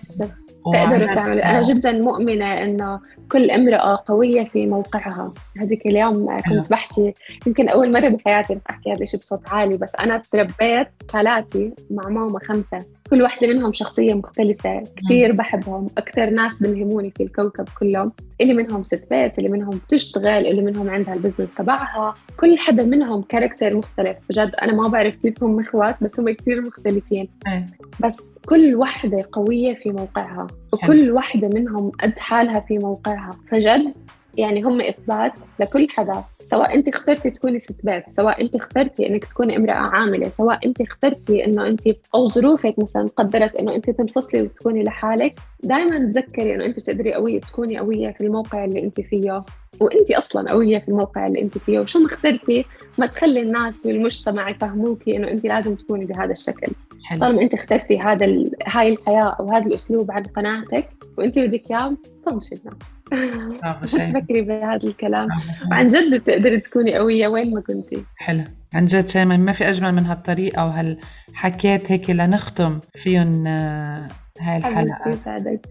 تقدروا 0.73 1.15
تعملوا 1.15 1.45
أنا 1.45 1.61
جدا 1.61 1.91
مؤمنة 1.91 2.63
إنه 2.63 2.99
كل 3.31 3.51
امرأة 3.51 4.03
قوية 4.05 4.43
في 4.43 4.65
موقعها. 4.65 5.33
هذيك 5.61 5.85
اليوم 5.85 6.37
كنت 6.49 6.69
بحكي 6.71 7.13
يمكن 7.47 7.69
أول 7.69 7.93
مرة 7.93 8.09
بحياتي 8.09 8.53
رح 8.53 8.61
أحكي 8.69 8.93
هذا 8.93 9.01
الشيء 9.01 9.19
بصوت 9.19 9.49
عالي 9.49 9.77
بس 9.77 9.95
أنا 9.95 10.21
تربيت 10.31 10.87
خالاتي 11.11 11.73
مع 11.91 12.09
ماما 12.09 12.39
خمسة. 12.39 12.85
كل 13.09 13.21
واحدة 13.21 13.47
منهم 13.47 13.73
شخصية 13.73 14.13
مختلفة 14.13 14.83
كثير 14.95 15.31
بحبهم 15.31 15.85
أكثر 15.97 16.29
ناس 16.29 16.63
بلهموني 16.63 17.11
في 17.11 17.23
الكوكب 17.23 17.65
كله 17.79 18.11
اللي 18.41 18.53
منهم 18.53 18.83
ست 18.83 19.07
بيت 19.09 19.37
اللي 19.37 19.49
منهم 19.49 19.79
بتشتغل 19.87 20.47
اللي 20.47 20.61
منهم 20.61 20.89
عندها 20.89 21.13
ال 21.13 21.18
business 21.18 21.55
تبعها 21.55 22.15
كل 22.37 22.57
حدا 22.57 22.83
منهم 22.83 23.21
character 23.21 23.75
مختلف. 23.75 24.17
بجد 24.29 24.55
أنا 24.61 24.73
ما 24.73 24.87
بعرف 24.87 25.15
كيف 25.15 25.43
هم 25.43 25.59
إخوات 25.59 26.03
بس 26.03 26.19
هم 26.19 26.29
كثير 26.29 26.61
مختلفين. 26.61 27.27
إيه. 27.47 27.65
بس 27.99 28.39
كل 28.45 28.75
واحدة 28.75 29.27
قوية 29.31 29.71
في 29.71 29.89
موقعها 29.89 30.47
وكل 30.73 31.11
واحدة 31.11 31.49
منهم 31.53 31.89
قد 31.89 32.19
حالها 32.19 32.59
في 32.59 32.77
موقعها. 32.77 33.29
فجد 33.51 33.93
يعني 34.37 34.63
هم 34.63 34.81
إثبات 34.81 35.33
لكل 35.59 35.87
حدا 35.89 36.23
سواء 36.43 36.75
أنت 36.75 36.87
اخترتي 36.87 37.29
تكوني 37.29 37.59
ست 37.59 37.85
بيت 37.85 38.03
سواء 38.09 38.41
أنت 38.41 38.55
اخترتي 38.55 39.07
أنك 39.07 39.25
تكوني 39.25 39.57
امرأة 39.57 39.73
عاملة 39.73 40.29
سواء 40.29 40.59
أنت 40.65 40.81
اخترتي 40.81 41.45
أنه 41.45 41.67
أنت 41.67 41.81
أو 42.15 42.25
ظروفك 42.25 42.75
مثلا 42.77 43.05
قدرت 43.17 43.55
أنه 43.55 43.75
أنت 43.75 43.89
تنفصلي 43.89 44.41
وتكوني 44.41 44.83
لحالك 44.83 45.39
دائما 45.63 45.99
تذكري 45.99 46.55
أنه 46.55 46.65
أنت 46.65 46.79
بتقدري 46.79 47.13
قوية 47.13 47.39
تكوني 47.39 47.77
قوية 47.77 48.11
في 48.11 48.21
الموقع 48.21 48.65
اللي 48.65 48.83
أنت 48.83 49.01
فيه 49.01 49.43
وأنت 49.81 50.11
أصلا 50.11 50.51
قوية 50.51 50.79
في 50.79 50.87
الموقع 50.87 51.27
اللي 51.27 51.41
أنت 51.41 51.57
فيه 51.57 51.79
وشو 51.79 51.99
ما 51.99 52.05
اخترتي 52.05 52.65
ما 52.97 53.05
تخلي 53.05 53.41
الناس 53.41 53.85
والمجتمع 53.85 54.49
يفهموكي 54.49 55.17
إنه 55.17 55.27
أنت 55.27 55.45
لازم 55.45 55.75
تكوني 55.75 56.05
بهذا 56.05 56.31
الشكل. 56.31 56.73
حلو. 57.05 57.19
طالما 57.19 57.41
انت 57.41 57.53
اخترتي 57.53 57.99
هذا 57.99 58.25
ال... 58.25 58.51
هاي 58.67 58.93
الحياة 58.93 59.35
أو 59.39 59.51
هذا 59.51 59.65
الأسلوب 59.65 60.11
عن 60.11 60.23
قناعتك 60.23 60.89
وانت 61.17 61.39
بدك 61.39 61.71
إياه 61.71 61.97
طنشي 62.23 62.55
الناس. 62.55 62.75
تفكري 64.11 64.41
بهذا 64.41 64.79
الكلام. 64.83 65.27
وعن 65.71 65.87
جد 65.87 66.13
بتقدري 66.13 66.59
تكوني 66.59 66.95
قوية 66.95 67.27
وين 67.27 67.53
ما 67.53 67.61
كنتي. 67.61 68.03
حلو. 68.19 68.43
عن 68.73 68.85
جد 68.85 69.07
شيماء 69.07 69.37
ما 69.37 69.51
في 69.51 69.69
أجمل 69.69 69.91
من 69.91 70.05
هالطريقة 70.05 70.65
وهالحكيات 70.65 71.91
هيك 71.91 72.09
لنختم 72.09 72.79
فيهم 72.93 73.47
آه، 73.47 74.07
هاي 74.39 74.57
الحلقة. 74.57 75.17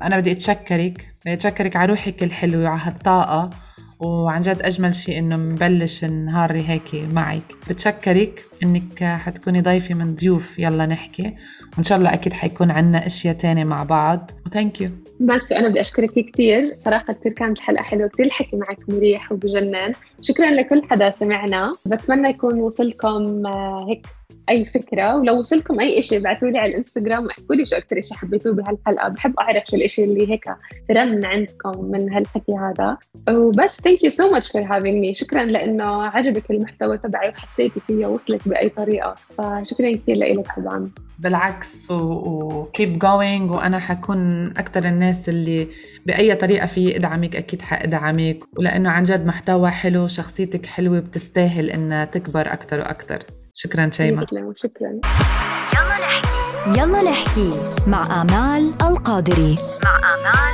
أنا 0.03 0.19
بدي 0.19 0.33
أتشكرك 0.33 1.15
بدي 1.21 1.33
أتشكرك 1.33 1.77
على 1.77 1.91
روحك 1.91 2.23
الحلوة 2.23 2.65
وعلى 2.65 2.81
هالطاقة. 2.83 3.51
وعن 4.01 4.41
جد 4.41 4.63
أجمل 4.63 4.95
شيء 4.95 5.19
إنه 5.19 5.37
مبلش 5.37 6.05
نهاري 6.05 6.69
هيك 6.69 7.13
معك. 7.13 7.43
بتشكرك 7.69 8.45
إنك 8.63 9.05
حتكوني 9.05 9.61
ضيفة 9.61 9.95
من 9.95 10.15
ضيوف. 10.15 10.59
يلا 10.59 10.87
نحكي. 10.87 11.35
وإن 11.77 11.85
شاء 11.85 11.99
الله 11.99 12.15
أكيد 12.15 12.33
حيكون 12.33 12.71
عنا 12.71 13.07
أشياء 13.07 13.35
تانية 13.35 13.65
مع 13.65 13.83
بعض. 13.83 14.31
و 14.47 14.52
thank 14.52 14.81
you 14.81 14.91
بس 15.21 15.53
أنا 15.53 15.69
بدي 15.69 15.81
أشكرك 15.81 16.11
كثير 16.11 16.75
صراحة 16.79 17.13
كثير 17.13 17.33
كانت 17.33 17.59
الحلقة 17.59 17.83
حلوة. 17.83 18.09
كثير 18.09 18.27
الحكي 18.27 18.57
معك 18.57 18.79
مريح 18.89 19.33
وبجنن. 19.33 19.93
شكرا 20.23 20.51
لكل 20.51 20.83
حدا 20.91 21.11
سمعنا. 21.11 21.77
بتمنى 21.87 22.29
يكون 22.29 22.59
وصلكم 22.59 23.47
آه، 23.47 23.87
هيك 23.89 24.07
أي 24.49 24.65
فكرة 24.65 25.17
ولو 25.17 25.39
وصلكم 25.39 25.81
أي 25.81 26.03
شيء 26.03 26.19
ابعثوا 26.19 26.49
لي 26.49 26.59
على 26.59 26.71
الإنستغرام 26.71 27.27
واحكوا 27.27 27.55
لي 27.55 27.67
شو 27.67 27.77
أكثر 27.77 28.01
شيء 28.01 28.17
حبيتوه 28.17 28.53
بهالحلقة. 28.53 29.09
بحب 29.09 29.35
أعرف 29.41 29.65
شو 29.67 29.77
الشيء 29.77 30.05
اللي 30.05 30.31
هيك 30.31 30.45
ترن 30.89 31.25
عندكم 31.25 31.85
من 31.85 32.13
هالحكي 32.13 32.53
هذا. 32.53 32.97
وبس 33.31 33.81
thank 33.81 34.05
you 34.05 34.11
so 34.11 34.31
much 34.31 34.53
for 34.53 34.63
having 34.63 35.01
me 35.01 35.15
شكرا 35.15 35.45
لأنه 35.45 36.03
عجبك 36.03 36.51
المحتوى 36.51 36.99
تبعي 36.99 37.29
وحسيتي 37.29 37.81
فيه 37.87 38.07
وصلك 38.07 38.49
بأي 38.49 38.69
طريقة. 38.69 39.15
فشكرا 39.39 39.97
كثير 39.97 40.17
لك 40.17 40.47
طبعا. 40.57 40.91
بالعكس 41.19 41.91
و 41.91 42.12
keep 42.12 42.99
going 42.99 43.51
وأنا 43.51 43.79
حكون 43.79 44.47
أكثر 44.47 44.85
الناس 44.85 45.29
اللي 45.29 45.69
بأي 46.07 46.35
طريقة 46.35 46.67
في 46.67 46.97
إدعمك 46.97 47.37
أكيد 47.37 47.63
حإدعمك. 47.63 48.39
ولأنه 48.59 48.91
عن 48.91 49.05
جد 49.05 49.27
محتوى 49.27 49.71
حلو 49.71 50.09
شخصيتك 50.09 50.67
حلوة 50.67 51.01
بتستاهل 51.01 51.71
إنها 51.71 52.05
تكبر 52.05 52.53
أكثر 52.53 52.79
وأكثر. 52.79 53.19
شكرا 53.57 53.91
شيماء. 53.93 54.25
شكرا. 54.57 55.01
يلا 55.75 55.97
نحكي. 56.01 56.81
يلا 56.81 57.03
نحكي 57.11 57.51
مع 57.87 58.23
آمال 58.23 58.75
القادري. 58.83 59.55
مع 59.85 59.97
آمال 60.15 60.54